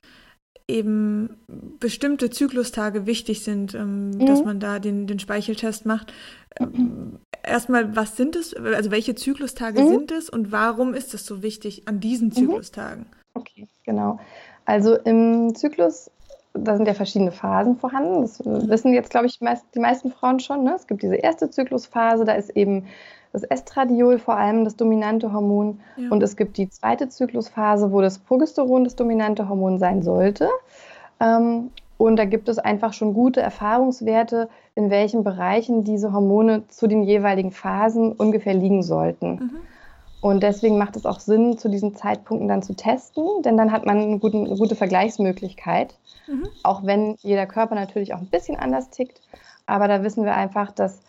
[0.68, 1.38] eben
[1.78, 4.26] bestimmte Zyklustage wichtig sind, ähm, mhm.
[4.26, 6.12] dass man da den, den Speicheltest macht.
[6.58, 8.54] Ähm, erstmal, was sind es?
[8.54, 9.88] Also welche Zyklustage mhm.
[9.88, 12.32] sind es und warum ist es so wichtig an diesen mhm.
[12.32, 13.06] Zyklustagen?
[13.34, 14.18] Okay, genau.
[14.64, 16.10] Also im Zyklus
[16.54, 18.22] da sind ja verschiedene Phasen vorhanden.
[18.22, 20.62] Das wissen jetzt, glaube ich, meist, die meisten Frauen schon.
[20.62, 20.74] Ne?
[20.76, 22.86] Es gibt diese erste Zyklusphase, da ist eben
[23.32, 25.80] das Estradiol vor allem das dominante Hormon.
[25.96, 26.10] Ja.
[26.10, 30.48] Und es gibt die zweite Zyklusphase, wo das Progesteron das dominante Hormon sein sollte.
[31.18, 36.86] Ähm, und da gibt es einfach schon gute Erfahrungswerte, in welchen Bereichen diese Hormone zu
[36.86, 39.30] den jeweiligen Phasen ungefähr liegen sollten.
[39.30, 39.50] Mhm.
[40.20, 43.84] Und deswegen macht es auch Sinn, zu diesen Zeitpunkten dann zu testen, denn dann hat
[43.84, 45.94] man eine gute, eine gute Vergleichsmöglichkeit.
[46.26, 46.48] Mhm.
[46.62, 49.20] Auch wenn jeder Körper natürlich auch ein bisschen anders tickt.
[49.66, 51.00] Aber da wissen wir einfach, dass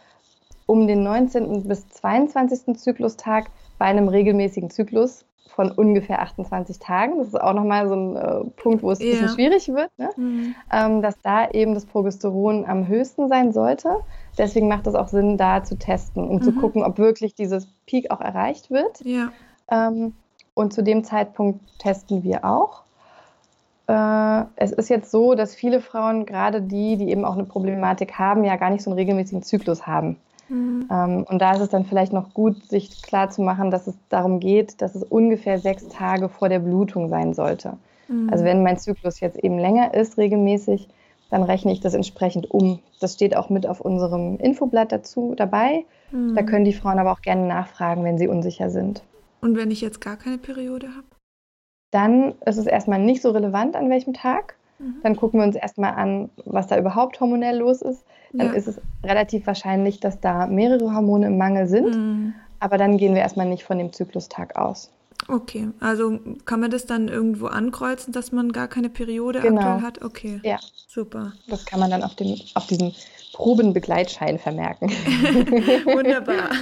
[0.65, 1.67] um den 19.
[1.67, 2.77] bis 22.
[2.77, 3.45] Zyklustag
[3.77, 7.17] bei einem regelmäßigen Zyklus von ungefähr 28 Tagen.
[7.17, 10.09] Das ist auch nochmal so ein äh, Punkt, wo es ein bisschen schwierig wird, ne?
[10.17, 10.55] mhm.
[10.71, 13.97] ähm, dass da eben das Progesteron am höchsten sein sollte.
[14.37, 16.41] Deswegen macht es auch Sinn, da zu testen, um mhm.
[16.41, 19.01] zu gucken, ob wirklich dieses Peak auch erreicht wird.
[19.05, 19.31] Ja.
[19.69, 20.13] Ähm,
[20.53, 22.83] und zu dem Zeitpunkt testen wir auch.
[23.87, 28.17] Äh, es ist jetzt so, dass viele Frauen, gerade die, die eben auch eine Problematik
[28.17, 30.17] haben, ja gar nicht so einen regelmäßigen Zyklus haben.
[30.49, 30.87] Mhm.
[30.91, 33.95] Ähm, und da ist es dann vielleicht noch gut, sich klar zu machen, dass es
[34.09, 37.77] darum geht, dass es ungefähr sechs Tage vor der Blutung sein sollte.
[38.07, 38.29] Mhm.
[38.31, 40.87] Also wenn mein Zyklus jetzt eben länger ist, regelmäßig,
[41.29, 42.79] dann rechne ich das entsprechend um.
[42.99, 45.85] Das steht auch mit auf unserem Infoblatt dazu dabei.
[46.11, 46.35] Mhm.
[46.35, 49.03] Da können die Frauen aber auch gerne nachfragen, wenn sie unsicher sind.
[49.41, 51.07] Und wenn ich jetzt gar keine Periode habe?
[51.91, 54.55] Dann ist es erstmal nicht so relevant, an welchem Tag.
[54.79, 54.95] Mhm.
[55.03, 58.03] Dann gucken wir uns erstmal an, was da überhaupt hormonell los ist.
[58.33, 58.53] Dann ja.
[58.53, 61.95] ist es relativ wahrscheinlich, dass da mehrere Hormone im Mangel sind.
[61.95, 62.33] Mhm.
[62.59, 64.91] Aber dann gehen wir erstmal nicht von dem Zyklustag aus.
[65.27, 69.61] Okay, also kann man das dann irgendwo ankreuzen, dass man gar keine Periode genau.
[69.61, 70.03] aktuell hat?
[70.03, 70.59] Okay, ja.
[70.87, 71.33] super.
[71.47, 72.91] Das kann man dann auf, dem, auf diesem
[73.33, 74.89] Probenbegleitschein vermerken.
[75.85, 76.49] Wunderbar.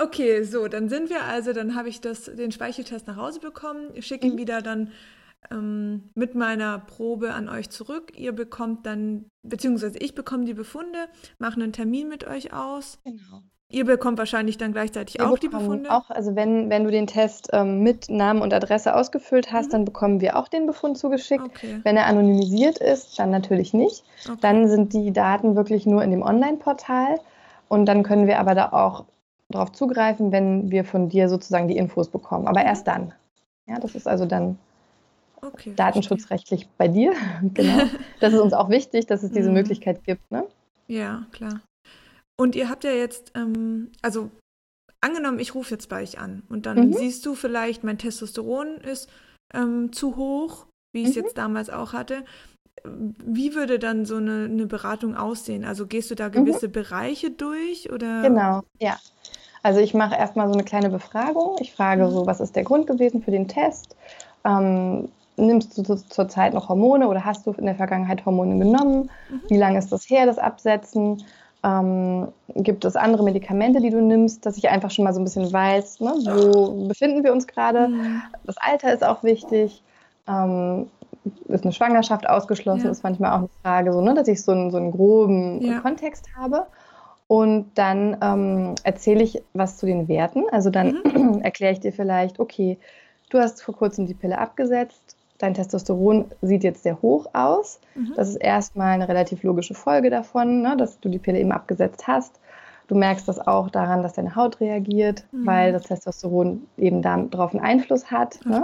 [0.00, 4.00] Okay, so, dann sind wir also, dann habe ich das, den Speicheltest nach Hause bekommen,
[4.00, 4.38] schicke ihn mhm.
[4.38, 4.92] wieder dann
[5.50, 8.12] ähm, mit meiner Probe an euch zurück.
[8.16, 10.98] Ihr bekommt dann, beziehungsweise ich bekomme die Befunde,
[11.38, 12.98] mache einen Termin mit euch aus.
[13.04, 13.42] Genau.
[13.70, 15.90] Ihr bekommt wahrscheinlich dann gleichzeitig wir auch die Befunde.
[15.90, 19.72] Auch, also wenn, wenn du den Test ähm, mit Namen und Adresse ausgefüllt hast, mhm.
[19.72, 21.44] dann bekommen wir auch den Befund zugeschickt.
[21.44, 21.80] Okay.
[21.84, 24.04] Wenn er anonymisiert ist, dann natürlich nicht.
[24.26, 24.38] Okay.
[24.40, 27.20] Dann sind die Daten wirklich nur in dem Online-Portal
[27.68, 29.04] und dann können wir aber da auch
[29.50, 32.46] darauf zugreifen, wenn wir von dir sozusagen die Infos bekommen.
[32.46, 33.12] Aber erst dann.
[33.66, 34.58] Ja, das ist also dann
[35.42, 36.74] okay, datenschutzrechtlich verstehe.
[36.78, 37.12] bei dir.
[37.54, 37.84] genau.
[38.20, 39.54] Das ist uns auch wichtig, dass es diese mhm.
[39.54, 40.30] Möglichkeit gibt.
[40.30, 40.44] Ne?
[40.88, 41.60] Ja, klar.
[42.40, 44.30] Und ihr habt ja jetzt, ähm, also
[45.00, 46.92] angenommen, ich rufe jetzt bei euch an und dann mhm.
[46.92, 49.08] siehst du vielleicht, mein Testosteron ist
[49.54, 51.22] ähm, zu hoch, wie ich es mhm.
[51.22, 52.24] jetzt damals auch hatte.
[52.84, 55.64] Wie würde dann so eine, eine Beratung aussehen?
[55.64, 56.32] Also gehst du da mhm.
[56.32, 56.72] gewisse mhm.
[56.72, 58.22] Bereiche durch oder?
[58.22, 58.98] Genau, ja.
[59.62, 61.56] Also ich mache erstmal so eine kleine Befragung.
[61.60, 62.10] Ich frage mhm.
[62.10, 63.96] so, was ist der Grund gewesen für den Test?
[64.44, 69.10] Ähm, nimmst du zurzeit noch Hormone oder hast du in der Vergangenheit Hormone genommen?
[69.30, 69.40] Mhm.
[69.48, 71.24] Wie lange ist das her, das Absetzen?
[71.64, 75.24] Ähm, gibt es andere Medikamente, die du nimmst, dass ich einfach schon mal so ein
[75.24, 77.88] bisschen weiß, ne, wo befinden wir uns gerade?
[77.88, 78.22] Mhm.
[78.44, 79.82] Das Alter ist auch wichtig.
[80.28, 80.86] Ähm,
[81.48, 82.90] ist eine Schwangerschaft ausgeschlossen, ja.
[82.90, 85.80] ist manchmal auch eine Frage, so, ne, dass ich so einen, so einen groben ja.
[85.80, 86.66] Kontext habe.
[87.26, 90.44] Und dann ähm, erzähle ich was zu den Werten.
[90.50, 91.40] Also dann mhm.
[91.42, 92.78] erkläre ich dir vielleicht, okay,
[93.30, 97.80] du hast vor kurzem die Pille abgesetzt, dein Testosteron sieht jetzt sehr hoch aus.
[97.94, 98.12] Mhm.
[98.16, 102.06] Das ist erstmal eine relativ logische Folge davon, ne, dass du die Pille eben abgesetzt
[102.06, 102.40] hast.
[102.88, 105.46] Du merkst das auch daran, dass deine Haut reagiert, mhm.
[105.46, 108.40] weil das Testosteron eben darauf einen Einfluss hat.
[108.46, 108.62] Ne?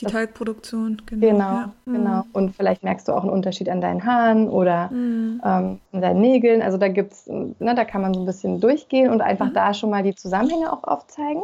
[0.00, 1.26] die Teigproduktion, genau.
[1.26, 1.72] Genau, ja.
[1.84, 1.92] mhm.
[1.92, 2.22] genau.
[2.32, 5.42] Und vielleicht merkst du auch einen Unterschied an deinen Haaren oder mhm.
[5.44, 6.62] ähm, an deinen Nägeln.
[6.62, 9.54] Also da gibt's, ne, da kann man so ein bisschen durchgehen und einfach mhm.
[9.54, 11.42] da schon mal die Zusammenhänge auch aufzeigen.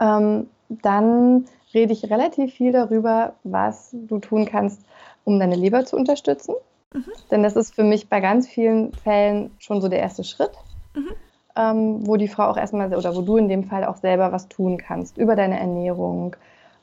[0.00, 4.84] Ähm, dann rede ich relativ viel darüber, was du tun kannst,
[5.24, 6.54] um deine Leber zu unterstützen.
[6.92, 7.04] Mhm.
[7.30, 10.52] Denn das ist für mich bei ganz vielen Fällen schon so der erste Schritt,
[10.94, 11.12] mhm.
[11.56, 14.48] ähm, wo die Frau auch erstmal oder wo du in dem Fall auch selber was
[14.48, 16.36] tun kannst über deine Ernährung,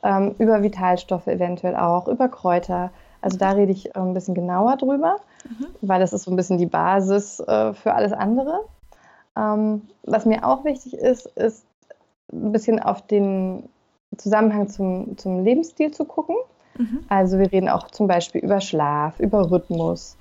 [0.04, 2.92] ähm, über Vitalstoffe eventuell auch, über Kräuter.
[3.22, 5.68] Also da rede ich äh, ein bisschen genauer drüber, mhm.
[5.82, 8.62] weil das ist so ein bisschen die Basis äh, für alles andere.
[9.38, 11.66] Ähm, was mir auch wichtig ist, ist
[12.32, 13.70] ein bisschen auf den
[14.20, 16.36] Zusammenhang zum, zum Lebensstil zu gucken.
[16.78, 17.00] Mhm.
[17.10, 20.18] Also wir reden auch zum Beispiel über Schlaf, über Rhythmus,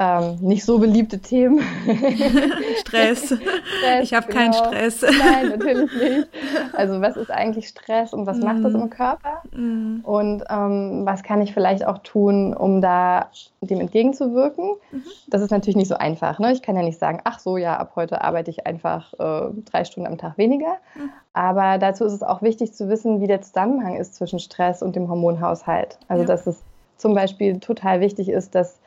[0.00, 1.60] ähm, nicht so beliebte Themen.
[2.80, 3.26] Stress.
[3.26, 4.02] Stress.
[4.02, 4.38] Ich habe genau.
[4.38, 5.02] keinen Stress.
[5.02, 6.28] Nein, natürlich nicht.
[6.72, 8.44] Also was ist eigentlich Stress und was mm.
[8.44, 9.42] macht das im Körper?
[9.52, 10.00] Mm.
[10.02, 13.28] Und ähm, was kann ich vielleicht auch tun, um da
[13.60, 14.76] dem entgegenzuwirken?
[14.90, 15.02] Mhm.
[15.28, 16.38] Das ist natürlich nicht so einfach.
[16.38, 16.50] Ne?
[16.52, 19.84] Ich kann ja nicht sagen, ach so, ja, ab heute arbeite ich einfach äh, drei
[19.84, 20.76] Stunden am Tag weniger.
[20.94, 21.10] Mhm.
[21.34, 24.96] Aber dazu ist es auch wichtig zu wissen, wie der Zusammenhang ist zwischen Stress und
[24.96, 25.98] dem Hormonhaushalt.
[26.08, 26.26] Also ja.
[26.26, 26.62] dass es
[26.96, 28.80] zum Beispiel total wichtig ist, dass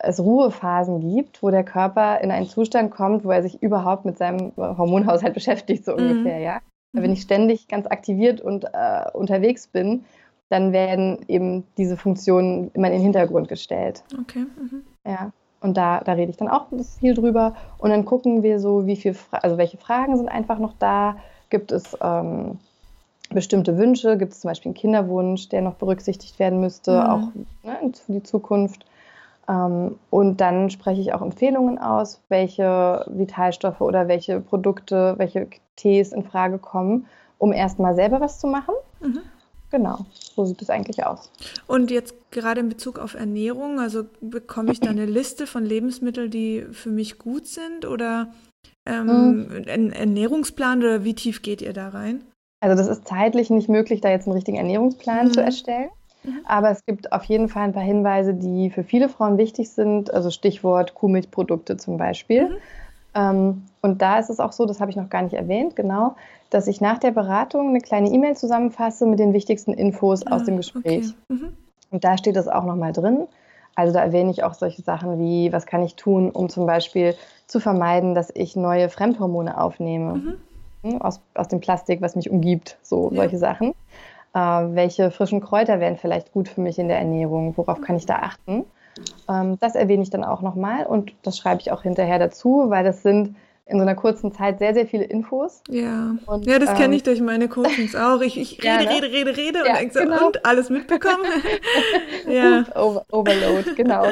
[0.00, 4.18] es Ruhephasen gibt, wo der Körper in einen Zustand kommt, wo er sich überhaupt mit
[4.18, 5.98] seinem Hormonhaushalt beschäftigt, so mhm.
[5.98, 6.60] ungefähr, ja.
[6.92, 10.04] Wenn ich ständig ganz aktiviert und äh, unterwegs bin,
[10.48, 14.04] dann werden eben diese Funktionen immer in den Hintergrund gestellt.
[14.20, 14.46] Okay.
[14.56, 14.82] Mhm.
[15.04, 15.32] Ja.
[15.60, 16.66] Und da, da rede ich dann auch
[17.00, 17.56] viel drüber.
[17.78, 21.16] Und dann gucken wir so, wie viel, also welche Fragen sind einfach noch da.
[21.50, 22.58] Gibt es ähm,
[23.30, 24.16] bestimmte Wünsche?
[24.16, 27.06] Gibt es zum Beispiel einen Kinderwunsch, der noch berücksichtigt werden müsste, mhm.
[27.06, 27.20] auch
[27.64, 28.84] ne, für die Zukunft?
[29.48, 36.12] Ähm, und dann spreche ich auch Empfehlungen aus, welche Vitalstoffe oder welche Produkte, welche Tees
[36.12, 37.06] in Frage kommen,
[37.38, 38.74] um erstmal selber was zu machen.
[39.00, 39.20] Mhm.
[39.70, 41.32] Genau, so sieht es eigentlich aus.
[41.66, 46.30] Und jetzt gerade in Bezug auf Ernährung, also bekomme ich da eine Liste von Lebensmitteln,
[46.30, 48.28] die für mich gut sind oder
[48.86, 49.64] ähm, mhm.
[49.68, 52.22] ein Ernährungsplan oder wie tief geht ihr da rein?
[52.60, 55.32] Also das ist zeitlich nicht möglich, da jetzt einen richtigen Ernährungsplan mhm.
[55.32, 55.90] zu erstellen.
[56.24, 56.40] Mhm.
[56.44, 60.12] Aber es gibt auf jeden Fall ein paar Hinweise, die für viele Frauen wichtig sind.
[60.12, 62.48] Also Stichwort Kuhmilchprodukte zum Beispiel.
[62.48, 62.56] Mhm.
[63.14, 66.16] Ähm, und da ist es auch so, das habe ich noch gar nicht erwähnt, genau,
[66.50, 70.44] dass ich nach der Beratung eine kleine E-Mail zusammenfasse mit den wichtigsten Infos ah, aus
[70.44, 71.14] dem Gespräch.
[71.30, 71.42] Okay.
[71.42, 71.52] Mhm.
[71.90, 73.28] Und da steht das auch nochmal drin.
[73.76, 77.14] Also da erwähne ich auch solche Sachen wie, was kann ich tun, um zum Beispiel
[77.46, 80.34] zu vermeiden, dass ich neue Fremdhormone aufnehme mhm.
[80.82, 83.16] Hm, aus, aus dem Plastik, was mich umgibt, so ja.
[83.16, 83.74] solche Sachen.
[84.34, 87.56] Äh, welche frischen Kräuter wären vielleicht gut für mich in der Ernährung?
[87.56, 88.64] Worauf kann ich da achten?
[89.28, 92.84] Ähm, das erwähne ich dann auch nochmal und das schreibe ich auch hinterher dazu, weil
[92.84, 95.62] das sind in so einer kurzen Zeit sehr, sehr viele Infos.
[95.70, 98.20] Ja, und, ja das ähm, kenne ich durch meine Coachings auch.
[98.20, 98.90] Ich, ich rede, ja, ne?
[98.90, 100.26] rede, rede, rede ja, und denke so, genau.
[100.26, 101.24] und alles mitbekommen.
[102.28, 102.64] ja.
[102.74, 104.08] Over Overload, genau.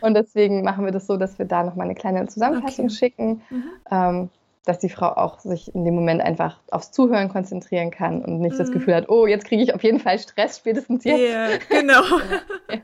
[0.00, 2.94] Und deswegen machen wir das so, dass wir da nochmal eine kleine Zusammenfassung okay.
[2.94, 3.42] schicken.
[3.50, 3.64] Mhm.
[3.90, 4.30] Ähm,
[4.64, 8.54] dass die Frau auch sich in dem Moment einfach aufs Zuhören konzentrieren kann und nicht
[8.54, 8.58] mm.
[8.58, 8.74] das mhm.
[8.74, 11.20] Gefühl hat, oh, jetzt kriege ich auf jeden Fall Stress, spätestens jetzt.
[11.20, 12.02] Ja, genau.
[12.70, 12.80] ja.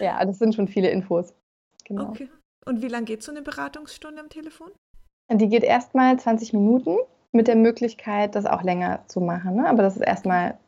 [0.00, 1.32] ja, das sind schon viele Infos.
[1.86, 2.08] Genau.
[2.08, 2.28] Okay.
[2.66, 4.70] Und wie lange geht so eine Beratungsstunde am Telefon?
[5.32, 6.96] Die geht erstmal 20 Minuten
[7.32, 9.56] mit der Möglichkeit, das auch länger zu machen.
[9.56, 9.68] Ne?
[9.68, 10.58] Aber das ist erstmal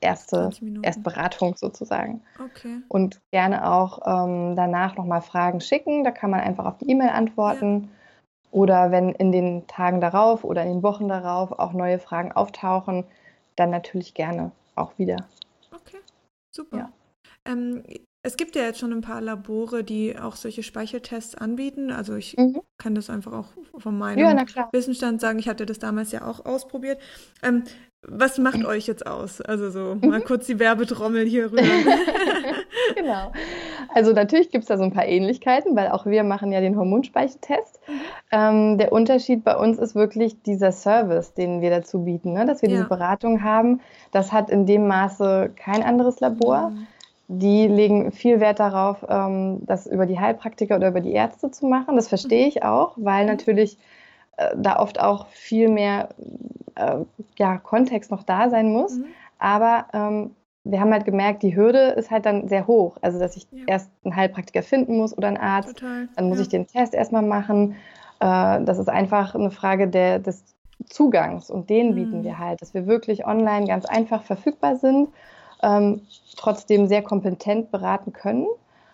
[0.00, 0.50] erste
[0.82, 2.22] Erstberatung sozusagen.
[2.38, 2.82] Okay.
[2.88, 6.04] Und gerne auch ähm, danach nochmal Fragen schicken.
[6.04, 7.84] Da kann man einfach auf die E-Mail antworten.
[7.84, 7.88] Ja.
[8.50, 13.04] Oder wenn in den Tagen darauf oder in den Wochen darauf auch neue Fragen auftauchen,
[13.56, 15.16] dann natürlich gerne auch wieder.
[15.72, 15.98] Okay,
[16.50, 16.76] super.
[16.76, 16.92] Ja.
[17.44, 17.82] Ähm,
[18.26, 21.92] es gibt ja jetzt schon ein paar Labore, die auch solche Speicheltests anbieten.
[21.92, 22.60] Also ich mhm.
[22.76, 23.46] kann das einfach auch
[23.78, 25.38] von meinem ja, Wissensstand sagen.
[25.38, 27.00] Ich hatte das damals ja auch ausprobiert.
[27.44, 27.62] Ähm,
[28.08, 29.40] was macht euch jetzt aus?
[29.40, 30.24] Also so mal mhm.
[30.24, 31.62] kurz die Werbetrommel hier rüber.
[32.94, 33.32] genau.
[33.94, 36.76] Also natürlich gibt es da so ein paar Ähnlichkeiten, weil auch wir machen ja den
[36.76, 37.80] Hormonspeicheltest.
[37.86, 38.00] Mhm.
[38.32, 42.46] Ähm, der Unterschied bei uns ist wirklich dieser Service, den wir dazu bieten, ne?
[42.46, 42.76] dass wir ja.
[42.76, 43.80] diese Beratung haben.
[44.12, 46.70] Das hat in dem Maße kein anderes Labor.
[46.70, 46.86] Mhm.
[47.28, 51.66] Die legen viel Wert darauf, ähm, das über die Heilpraktiker oder über die Ärzte zu
[51.66, 51.96] machen.
[51.96, 52.48] Das verstehe mhm.
[52.48, 53.78] ich auch, weil natürlich
[54.36, 56.10] äh, da oft auch viel mehr
[56.76, 56.98] äh,
[57.38, 58.96] ja, Kontext noch da sein muss.
[58.96, 59.04] Mhm.
[59.38, 60.30] Aber ähm,
[60.64, 62.96] wir haben halt gemerkt, die Hürde ist halt dann sehr hoch.
[63.00, 63.64] Also, dass ich ja.
[63.66, 65.78] erst einen Heilpraktiker finden muss oder einen Arzt.
[65.78, 66.08] Total.
[66.16, 66.42] Dann muss ja.
[66.42, 67.76] ich den Test erstmal machen.
[68.20, 70.44] Äh, das ist einfach eine Frage der, des
[70.84, 71.94] Zugangs und den mhm.
[71.94, 75.08] bieten wir halt, dass wir wirklich online ganz einfach verfügbar sind,
[75.62, 76.02] ähm,
[76.36, 78.46] trotzdem sehr kompetent beraten können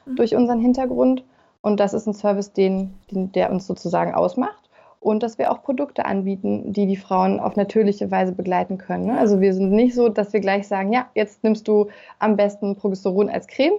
[0.07, 0.16] mhm.
[0.16, 1.25] durch unseren Hintergrund.
[1.61, 4.62] Und das ist ein Service, den, den, der uns sozusagen ausmacht
[5.03, 9.07] und dass wir auch Produkte anbieten, die die Frauen auf natürliche Weise begleiten können.
[9.07, 9.19] Ne?
[9.19, 11.88] Also wir sind nicht so, dass wir gleich sagen, ja, jetzt nimmst du
[12.21, 13.75] am besten Progesteron als Creme,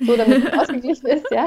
[0.00, 1.44] so damit es ausgeglichen ist, ja.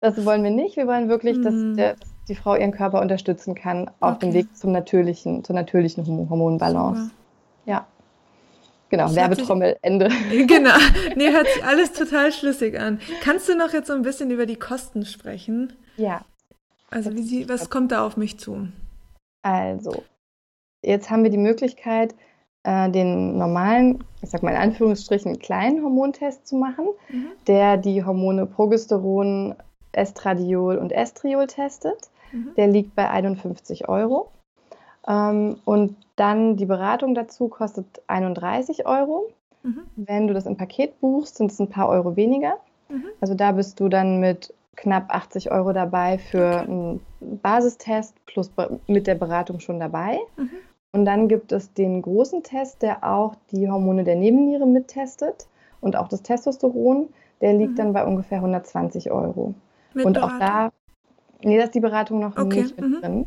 [0.00, 0.76] Das wollen wir nicht.
[0.76, 1.76] Wir wollen wirklich, dass, mhm.
[1.76, 4.26] der, dass die Frau ihren Körper unterstützen kann auf okay.
[4.26, 7.02] dem Weg zum natürlichen, zur natürlichen Hormonbalance.
[7.02, 7.14] Super.
[7.66, 7.86] Ja.
[8.88, 10.08] Genau, das Werbetrommel, sich, Ende.
[10.48, 10.74] Genau.
[11.14, 12.98] Nee, hört sich alles total schlüssig an.
[13.22, 15.74] Kannst du noch jetzt so ein bisschen über die Kosten sprechen?
[15.96, 16.22] Ja,
[16.90, 18.68] also wie sie, was kommt da auf mich zu?
[19.42, 20.02] Also,
[20.84, 22.14] jetzt haben wir die Möglichkeit,
[22.64, 27.28] äh, den normalen, ich sag mal in Anführungsstrichen, kleinen Hormontest zu machen, mhm.
[27.46, 29.54] der die Hormone Progesteron,
[29.92, 32.10] Estradiol und Estriol testet.
[32.32, 32.54] Mhm.
[32.56, 34.30] Der liegt bei 51 Euro.
[35.08, 39.30] Ähm, und dann die Beratung dazu kostet 31 Euro.
[39.62, 39.82] Mhm.
[39.96, 42.58] Wenn du das im Paket buchst, sind es ein paar Euro weniger.
[42.88, 43.06] Mhm.
[43.20, 48.50] Also da bist du dann mit knapp 80 Euro dabei für einen Basistest plus
[48.86, 50.18] mit der Beratung schon dabei.
[50.36, 50.50] Mhm.
[50.92, 55.46] Und dann gibt es den großen Test, der auch die Hormone der Nebenniere mittestet
[55.80, 57.08] und auch das Testosteron.
[57.40, 57.76] Der liegt mhm.
[57.76, 59.54] dann bei ungefähr 120 Euro.
[59.94, 60.36] Mit und Beratung?
[60.36, 60.70] auch da,
[61.42, 62.62] nee, da ist die Beratung noch okay.
[62.62, 63.00] nicht mit mhm.
[63.00, 63.26] drin.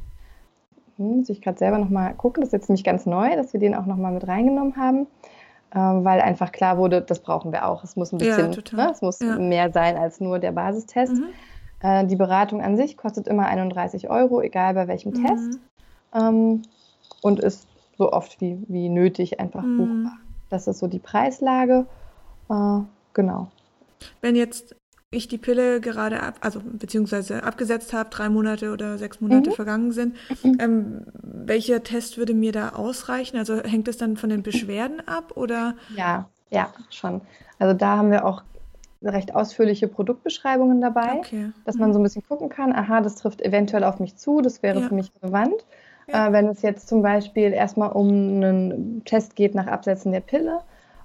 [0.97, 2.41] Hm, muss ich gerade selber nochmal gucken.
[2.41, 5.07] Das ist jetzt nämlich ganz neu, dass wir den auch nochmal mit reingenommen haben.
[5.73, 7.83] Äh, weil einfach klar wurde, das brauchen wir auch.
[7.83, 9.37] Es muss ein bisschen, ja, ne, es muss ja.
[9.37, 11.13] mehr sein als nur der Basistest.
[11.13, 11.25] Mhm.
[11.81, 15.25] Äh, die Beratung an sich kostet immer 31 Euro, egal bei welchem mhm.
[15.25, 15.59] Test.
[16.13, 16.61] Ähm,
[17.21, 19.77] und ist so oft wie, wie nötig einfach mhm.
[19.77, 20.17] buchbar.
[20.49, 21.87] Das ist so die Preislage.
[22.49, 22.79] Äh,
[23.13, 23.47] genau.
[24.21, 24.75] Wenn jetzt
[25.13, 29.53] ich die Pille gerade ab, also beziehungsweise abgesetzt habe, drei Monate oder sechs Monate mhm.
[29.53, 30.57] vergangen sind, mhm.
[30.59, 33.37] ähm, welcher Test würde mir da ausreichen?
[33.37, 35.75] Also hängt es dann von den Beschwerden ab oder?
[35.95, 37.21] Ja, ja, schon.
[37.59, 38.43] Also da haben wir auch
[39.01, 41.51] recht ausführliche Produktbeschreibungen dabei, okay.
[41.65, 44.63] dass man so ein bisschen gucken kann, aha, das trifft eventuell auf mich zu, das
[44.63, 44.87] wäre ja.
[44.87, 45.65] für mich relevant.
[46.07, 46.27] Ja.
[46.27, 50.59] Äh, wenn es jetzt zum Beispiel erstmal um einen Test geht nach Absetzen der Pille,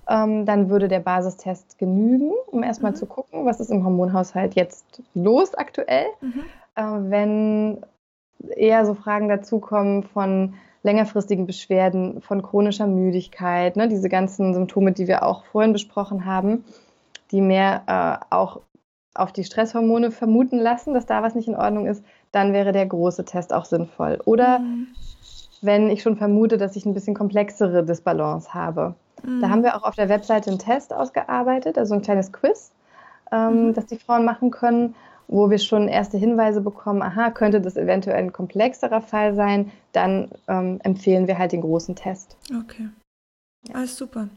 [0.09, 2.97] ähm, dann würde der Basistest genügen, um erstmal mhm.
[2.97, 6.07] zu gucken, was ist im Hormonhaushalt jetzt los aktuell.
[6.21, 6.45] Mhm.
[6.75, 7.79] Äh, wenn
[8.57, 15.09] eher so Fragen dazukommen von längerfristigen Beschwerden, von chronischer Müdigkeit, ne, diese ganzen Symptome, die
[15.09, 16.65] wir auch vorhin besprochen haben,
[17.31, 18.61] die mehr äh, auch
[19.15, 22.87] auf die Stresshormone vermuten lassen, dass da was nicht in Ordnung ist, dann wäre der
[22.87, 24.21] große Test auch sinnvoll.
[24.25, 24.87] Oder mhm.
[25.61, 29.41] wenn ich schon vermute, dass ich ein bisschen komplexere Disbalance habe, Mhm.
[29.41, 32.73] Da haben wir auch auf der Webseite einen Test ausgearbeitet, also ein kleines Quiz,
[33.33, 33.75] ähm, mhm.
[33.75, 34.95] das die Frauen machen können,
[35.29, 40.31] wo wir schon erste Hinweise bekommen, aha, könnte das eventuell ein komplexerer Fall sein, dann
[40.49, 42.37] ähm, empfehlen wir halt den großen Test.
[42.51, 42.89] Okay.
[43.69, 43.75] Ja.
[43.75, 44.29] Alles super.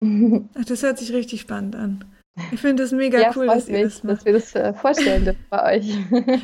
[0.02, 2.04] das hört sich richtig spannend an.
[2.50, 4.18] Ich finde das mega ja, cool, dass ihr das macht.
[4.18, 5.86] dass wir das äh, vorstellen dürfen bei euch.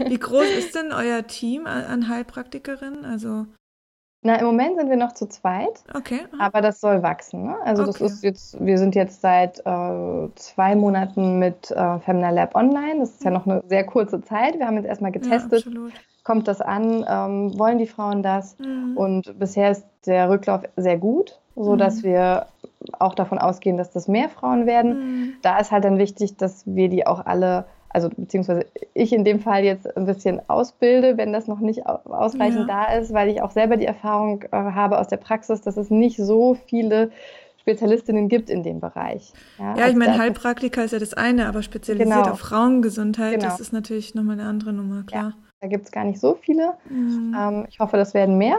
[0.07, 3.07] Wie groß ist denn euer Team an Heilpraktikerinnen?
[3.07, 3.47] Also
[4.29, 5.83] na, im Moment sind wir noch zu zweit.
[5.95, 6.21] Okay.
[6.39, 7.45] Aber das soll wachsen.
[7.45, 7.57] Ne?
[7.65, 7.93] Also okay.
[7.93, 13.01] das ist jetzt, wir sind jetzt seit äh, zwei Monaten mit äh, Femina Lab online.
[13.01, 14.59] Das ist ja noch eine sehr kurze Zeit.
[14.59, 15.65] Wir haben jetzt erstmal getestet.
[15.65, 15.73] Ja,
[16.25, 17.07] kommt das an?
[17.09, 18.59] Ähm, wollen die Frauen das?
[18.59, 18.99] Mhm.
[18.99, 22.09] Und bisher ist der Rücklauf sehr gut, sodass mhm.
[22.09, 22.47] wir
[22.99, 24.91] auch davon ausgehen, dass das mehr Frauen werden.
[24.99, 25.33] Mhm.
[25.41, 29.41] Da ist halt dann wichtig, dass wir die auch alle also beziehungsweise ich in dem
[29.41, 32.87] Fall jetzt ein bisschen ausbilde, wenn das noch nicht ausreichend ja.
[32.87, 35.91] da ist, weil ich auch selber die Erfahrung äh, habe aus der Praxis, dass es
[35.91, 37.11] nicht so viele
[37.61, 39.33] Spezialistinnen gibt in dem Bereich.
[39.59, 42.31] Ja, ja ich also meine, Heilpraktiker ist ja das eine, aber spezialisiert genau.
[42.31, 43.45] auf Frauengesundheit, genau.
[43.45, 45.23] das ist natürlich nochmal eine andere Nummer, klar.
[45.23, 46.75] Ja, da gibt es gar nicht so viele.
[46.89, 47.37] Mhm.
[47.39, 48.59] Ähm, ich hoffe, das werden mehr,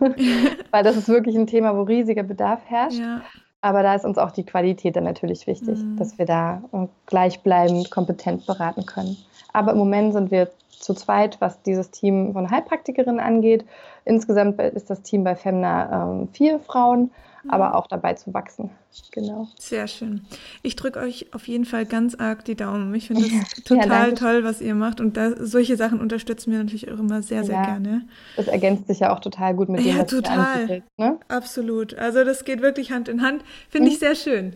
[0.70, 2.98] weil das ist wirklich ein Thema, wo riesiger Bedarf herrscht.
[2.98, 3.22] Ja.
[3.62, 5.96] Aber da ist uns auch die Qualität dann natürlich wichtig, mhm.
[5.96, 9.16] dass wir da äh, gleichbleibend kompetent beraten können.
[9.52, 13.66] Aber im Moment sind wir zu zweit, was dieses Team von Heilpraktikerinnen angeht.
[14.04, 17.10] Insgesamt ist das Team bei Femna äh, vier Frauen
[17.48, 18.70] aber auch dabei zu wachsen.
[19.12, 19.48] Genau.
[19.58, 20.22] Sehr schön.
[20.62, 22.94] Ich drücke euch auf jeden Fall ganz arg die Daumen.
[22.94, 25.00] Ich finde es total ja, toll, was ihr macht.
[25.00, 28.02] Und da, solche Sachen unterstützen wir natürlich auch immer sehr, sehr ja, gerne.
[28.36, 30.82] Das ergänzt sich ja auch total gut mit dem, ja, was total.
[30.96, 31.18] Ne?
[31.28, 31.94] Absolut.
[31.94, 33.42] Also das geht wirklich Hand in Hand.
[33.68, 33.92] Finde mhm.
[33.92, 34.54] ich sehr schön.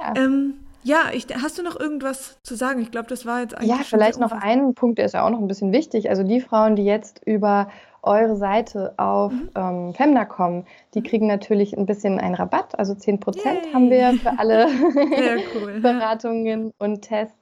[0.00, 0.14] Ja.
[0.16, 0.54] Ähm,
[0.86, 2.80] ja, ich, hast du noch irgendwas zu sagen?
[2.80, 3.70] Ich glaube, das war jetzt eigentlich.
[3.70, 6.10] Ja, vielleicht noch ein Punkt, der ist ja auch noch ein bisschen wichtig.
[6.10, 7.68] Also die Frauen, die jetzt über
[8.06, 9.50] eure Seite auf mhm.
[9.54, 12.78] ähm, Femna kommen, die kriegen natürlich ein bisschen einen Rabatt.
[12.78, 14.66] Also 10 Prozent haben wir für alle
[15.54, 17.34] cool, Beratungen und Tests.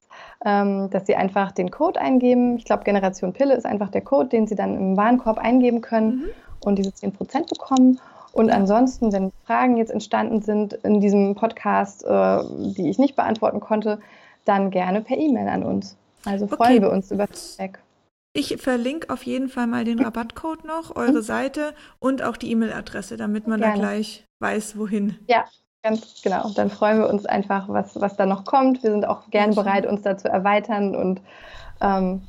[0.44, 2.56] Ähm, dass sie einfach den Code eingeben.
[2.56, 6.16] Ich glaube, Generation Pille ist einfach der Code, den sie dann im Warenkorb eingeben können
[6.16, 6.24] mhm.
[6.64, 7.98] und diese 10% bekommen.
[8.32, 12.40] Und ansonsten, wenn Fragen jetzt entstanden sind in diesem Podcast, äh,
[12.76, 14.00] die ich nicht beantworten konnte,
[14.44, 15.96] dann gerne per E-Mail an uns.
[16.24, 16.82] Also freuen okay.
[16.82, 17.78] wir uns über Feedback.
[18.36, 21.22] Ich verlinke auf jeden Fall mal den Rabattcode noch, eure mhm.
[21.22, 23.74] Seite und auch die E-Mail-Adresse, damit man Gerne.
[23.74, 25.16] da gleich weiß, wohin.
[25.28, 25.44] Ja,
[25.84, 26.50] ganz genau.
[26.50, 28.82] Dann freuen wir uns einfach, was, was da noch kommt.
[28.82, 31.20] Wir sind auch gern bereit, uns da zu erweitern und
[31.80, 32.22] ähm,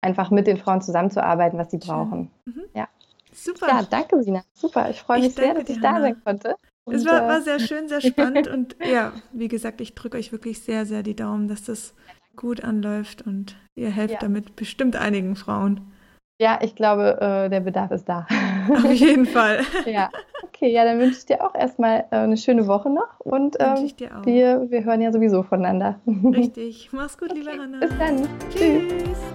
[0.00, 2.32] einfach mit den Frauen zusammenzuarbeiten, was sie brauchen.
[2.46, 2.64] Mhm.
[2.74, 2.88] Ja.
[3.32, 3.68] Super.
[3.68, 4.42] Ja, danke, Sina.
[4.54, 4.90] Super.
[4.90, 6.56] Ich freue mich ich sehr, dass ich da sein konnte.
[6.84, 10.32] Und, es war, war, sehr schön, sehr spannend und ja, wie gesagt, ich drücke euch
[10.32, 11.94] wirklich sehr, sehr die Daumen, dass das
[12.36, 14.20] gut anläuft und ihr helft ja.
[14.20, 15.92] damit bestimmt einigen Frauen.
[16.40, 18.26] Ja, ich glaube, äh, der Bedarf ist da.
[18.68, 19.60] Auf jeden Fall.
[19.86, 20.10] ja.
[20.42, 23.90] Okay, ja, dann wünsche ich dir auch erstmal äh, eine schöne Woche noch und ähm,
[24.24, 26.00] wir, wir hören ja sowieso voneinander.
[26.06, 26.90] Richtig.
[26.92, 27.40] Mach's gut, okay.
[27.40, 27.78] liebe Hanna.
[27.78, 28.28] Bis dann.
[28.50, 28.88] Tschüss.
[28.88, 29.33] Tschüss.